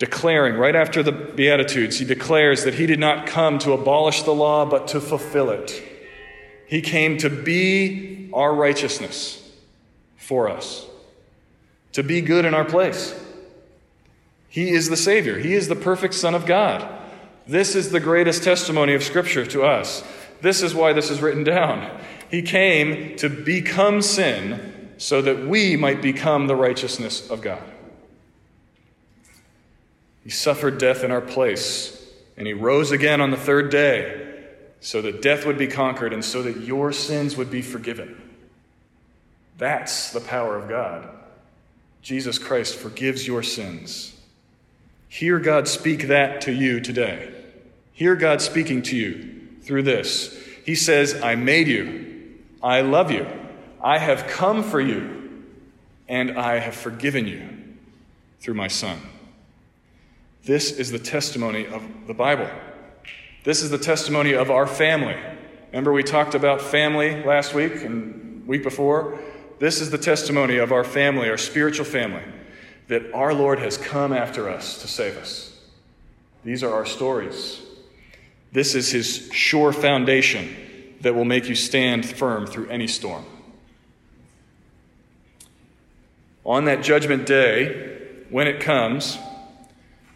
declaring, 0.00 0.56
right 0.56 0.74
after 0.74 1.02
the 1.02 1.12
Beatitudes, 1.12 1.98
he 1.98 2.06
declares 2.06 2.64
that 2.64 2.74
he 2.74 2.86
did 2.86 2.98
not 2.98 3.26
come 3.26 3.58
to 3.60 3.72
abolish 3.72 4.22
the 4.22 4.34
law, 4.34 4.64
but 4.64 4.88
to 4.88 5.00
fulfill 5.00 5.50
it. 5.50 5.82
He 6.66 6.80
came 6.80 7.18
to 7.18 7.28
be 7.28 8.30
our 8.32 8.52
righteousness 8.52 9.46
for 10.16 10.48
us, 10.48 10.86
to 11.92 12.02
be 12.02 12.22
good 12.22 12.46
in 12.46 12.54
our 12.54 12.64
place. 12.64 13.14
He 14.48 14.70
is 14.70 14.88
the 14.88 14.96
Savior, 14.96 15.38
He 15.38 15.54
is 15.54 15.68
the 15.68 15.76
perfect 15.76 16.14
Son 16.14 16.34
of 16.34 16.46
God. 16.46 16.88
This 17.46 17.76
is 17.76 17.90
the 17.90 18.00
greatest 18.00 18.42
testimony 18.42 18.94
of 18.94 19.02
Scripture 19.02 19.44
to 19.46 19.64
us. 19.64 20.02
This 20.40 20.62
is 20.62 20.74
why 20.74 20.94
this 20.94 21.10
is 21.10 21.20
written 21.20 21.44
down. 21.44 22.00
He 22.30 22.40
came 22.40 23.16
to 23.16 23.28
become 23.28 24.00
sin 24.00 24.92
so 24.96 25.20
that 25.20 25.46
we 25.46 25.76
might 25.76 26.00
become 26.00 26.46
the 26.46 26.56
righteousness 26.56 27.28
of 27.28 27.42
God. 27.42 27.62
He 30.22 30.30
suffered 30.30 30.78
death 30.78 31.02
in 31.02 31.10
our 31.10 31.20
place, 31.20 32.06
and 32.36 32.46
he 32.46 32.52
rose 32.52 32.90
again 32.90 33.20
on 33.20 33.30
the 33.30 33.36
third 33.36 33.70
day 33.70 34.26
so 34.80 35.02
that 35.02 35.22
death 35.22 35.46
would 35.46 35.58
be 35.58 35.66
conquered 35.66 36.12
and 36.12 36.24
so 36.24 36.42
that 36.42 36.58
your 36.58 36.92
sins 36.92 37.36
would 37.36 37.50
be 37.50 37.62
forgiven. 37.62 38.20
That's 39.58 40.10
the 40.12 40.20
power 40.20 40.56
of 40.56 40.68
God. 40.68 41.08
Jesus 42.02 42.38
Christ 42.38 42.76
forgives 42.76 43.26
your 43.26 43.42
sins. 43.42 44.16
Hear 45.08 45.38
God 45.38 45.68
speak 45.68 46.08
that 46.08 46.40
to 46.42 46.52
you 46.52 46.80
today. 46.80 47.34
Hear 47.92 48.16
God 48.16 48.40
speaking 48.40 48.80
to 48.82 48.96
you 48.96 49.48
through 49.62 49.82
this. 49.82 50.34
He 50.64 50.74
says, 50.74 51.20
I 51.22 51.34
made 51.34 51.68
you. 51.68 52.38
I 52.62 52.80
love 52.80 53.10
you. 53.10 53.26
I 53.82 53.98
have 53.98 54.26
come 54.28 54.62
for 54.62 54.80
you. 54.80 55.44
And 56.08 56.38
I 56.38 56.58
have 56.58 56.74
forgiven 56.74 57.26
you 57.26 57.46
through 58.40 58.54
my 58.54 58.68
Son. 58.68 58.98
This 60.44 60.72
is 60.72 60.90
the 60.90 60.98
testimony 60.98 61.66
of 61.66 61.82
the 62.06 62.14
Bible. 62.14 62.48
This 63.44 63.62
is 63.62 63.70
the 63.70 63.78
testimony 63.78 64.32
of 64.32 64.50
our 64.50 64.66
family. 64.66 65.16
Remember, 65.70 65.92
we 65.92 66.02
talked 66.02 66.34
about 66.34 66.62
family 66.62 67.22
last 67.24 67.54
week 67.54 67.82
and 67.82 68.46
week 68.46 68.62
before? 68.62 69.18
This 69.58 69.80
is 69.80 69.90
the 69.90 69.98
testimony 69.98 70.56
of 70.56 70.72
our 70.72 70.84
family, 70.84 71.28
our 71.28 71.36
spiritual 71.36 71.84
family, 71.84 72.22
that 72.88 73.12
our 73.12 73.34
Lord 73.34 73.58
has 73.58 73.76
come 73.76 74.12
after 74.12 74.48
us 74.48 74.80
to 74.80 74.88
save 74.88 75.18
us. 75.18 75.58
These 76.42 76.62
are 76.62 76.72
our 76.72 76.86
stories. 76.86 77.60
This 78.52 78.74
is 78.74 78.90
his 78.90 79.30
sure 79.32 79.72
foundation 79.72 80.56
that 81.02 81.14
will 81.14 81.26
make 81.26 81.48
you 81.48 81.54
stand 81.54 82.06
firm 82.06 82.46
through 82.46 82.68
any 82.68 82.86
storm. 82.86 83.24
On 86.44 86.64
that 86.64 86.82
judgment 86.82 87.26
day, 87.26 87.98
when 88.30 88.46
it 88.46 88.60
comes, 88.60 89.18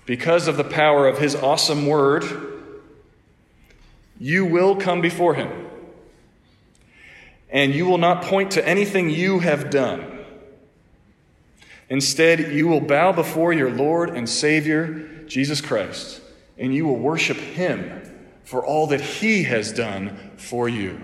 because 0.07 0.49
of 0.49 0.57
the 0.57 0.65
power 0.65 1.09
of 1.09 1.19
his 1.19 1.35
awesome 1.35 1.87
word, 1.87 2.25
you 4.19 4.45
will 4.45 4.77
come 4.77 5.01
before 5.01 5.35
him. 5.35 5.51
And 7.51 7.75
you 7.75 7.87
will 7.87 7.99
not 7.99 8.23
point 8.23 8.53
to 8.53 8.69
anything 8.69 9.11
you 9.11 9.39
have 9.39 9.71
done. 9.71 10.25
Instead, 11.89 12.53
you 12.53 12.67
will 12.67 12.81
bow 12.81 13.13
before 13.13 13.53
your 13.53 13.71
Lord 13.71 14.11
and 14.11 14.29
Savior, 14.29 15.25
Jesus 15.27 15.61
Christ, 15.61 16.21
and 16.59 16.75
you 16.75 16.87
will 16.87 16.97
worship 16.97 17.37
him 17.37 18.03
for 18.43 18.65
all 18.65 18.87
that 18.89 19.01
he 19.01 19.45
has 19.45 19.73
done 19.73 20.33
for 20.37 20.69
you. 20.69 21.01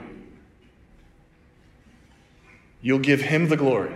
You'll 2.82 2.98
give 2.98 3.20
him 3.20 3.48
the 3.48 3.56
glory, 3.56 3.94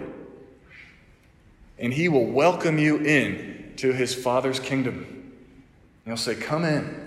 and 1.78 1.92
he 1.92 2.08
will 2.08 2.26
welcome 2.26 2.78
you 2.78 2.98
in 2.98 3.53
to 3.78 3.92
his 3.92 4.14
Father's 4.14 4.60
kingdom. 4.60 4.96
And 4.98 6.06
he'll 6.06 6.16
say, 6.16 6.34
Come 6.34 6.64
in. 6.64 7.02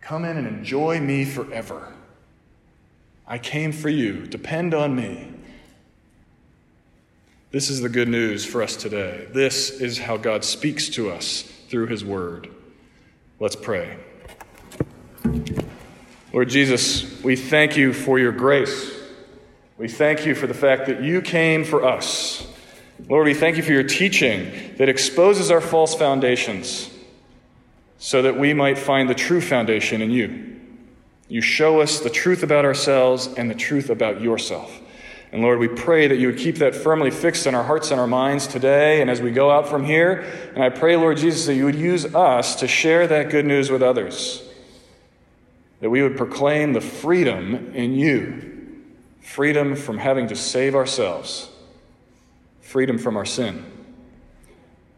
Come 0.00 0.24
in 0.24 0.36
and 0.36 0.46
enjoy 0.46 1.00
me 1.00 1.24
forever. 1.24 1.92
I 3.26 3.38
came 3.38 3.72
for 3.72 3.90
you. 3.90 4.26
Depend 4.26 4.72
on 4.72 4.96
me. 4.96 5.32
This 7.50 7.68
is 7.68 7.80
the 7.80 7.88
good 7.88 8.08
news 8.08 8.44
for 8.44 8.62
us 8.62 8.76
today. 8.76 9.26
This 9.32 9.70
is 9.70 9.98
how 9.98 10.16
God 10.16 10.44
speaks 10.44 10.88
to 10.90 11.10
us 11.10 11.42
through 11.68 11.86
his 11.86 12.04
word. 12.04 12.48
Let's 13.38 13.56
pray. 13.56 13.98
Lord 16.32 16.48
Jesus, 16.48 17.22
we 17.22 17.36
thank 17.36 17.76
you 17.76 17.92
for 17.92 18.18
your 18.18 18.32
grace. 18.32 18.94
We 19.76 19.88
thank 19.88 20.26
you 20.26 20.34
for 20.34 20.46
the 20.46 20.54
fact 20.54 20.86
that 20.86 21.02
you 21.02 21.20
came 21.20 21.64
for 21.64 21.84
us 21.84 22.47
Lord, 23.06 23.26
we 23.26 23.34
thank 23.34 23.56
you 23.56 23.62
for 23.62 23.72
your 23.72 23.84
teaching 23.84 24.50
that 24.76 24.88
exposes 24.88 25.50
our 25.50 25.60
false 25.60 25.94
foundations 25.94 26.90
so 27.98 28.22
that 28.22 28.38
we 28.38 28.52
might 28.54 28.76
find 28.76 29.08
the 29.08 29.14
true 29.14 29.40
foundation 29.40 30.02
in 30.02 30.10
you. 30.10 30.60
You 31.28 31.40
show 31.40 31.80
us 31.80 32.00
the 32.00 32.10
truth 32.10 32.42
about 32.42 32.64
ourselves 32.64 33.26
and 33.26 33.50
the 33.50 33.54
truth 33.54 33.90
about 33.90 34.20
yourself. 34.20 34.80
And 35.30 35.42
Lord, 35.42 35.58
we 35.58 35.68
pray 35.68 36.06
that 36.08 36.16
you 36.16 36.28
would 36.28 36.38
keep 36.38 36.56
that 36.56 36.74
firmly 36.74 37.10
fixed 37.10 37.46
in 37.46 37.54
our 37.54 37.62
hearts 37.62 37.90
and 37.90 38.00
our 38.00 38.06
minds 38.06 38.46
today 38.46 39.00
and 39.02 39.10
as 39.10 39.20
we 39.20 39.30
go 39.30 39.50
out 39.50 39.68
from 39.68 39.84
here. 39.84 40.24
And 40.54 40.64
I 40.64 40.70
pray, 40.70 40.96
Lord 40.96 41.18
Jesus, 41.18 41.46
that 41.46 41.54
you 41.54 41.66
would 41.66 41.74
use 41.74 42.14
us 42.14 42.56
to 42.56 42.66
share 42.66 43.06
that 43.06 43.30
good 43.30 43.44
news 43.44 43.70
with 43.70 43.82
others. 43.82 44.42
That 45.80 45.90
we 45.90 46.02
would 46.02 46.16
proclaim 46.16 46.72
the 46.72 46.80
freedom 46.80 47.74
in 47.74 47.94
you 47.94 48.54
freedom 49.20 49.76
from 49.76 49.98
having 49.98 50.26
to 50.26 50.34
save 50.34 50.74
ourselves 50.74 51.47
freedom 52.68 52.98
from 52.98 53.16
our 53.16 53.24
sin. 53.24 53.64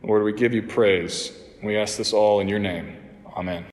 Lord, 0.02 0.24
we 0.24 0.33
give 0.33 0.52
you 0.52 0.62
praise. 0.62 1.33
We 1.62 1.76
ask 1.76 1.96
this 1.96 2.12
all 2.12 2.40
in 2.40 2.48
your 2.48 2.59
name. 2.59 2.96
Amen. 3.37 3.64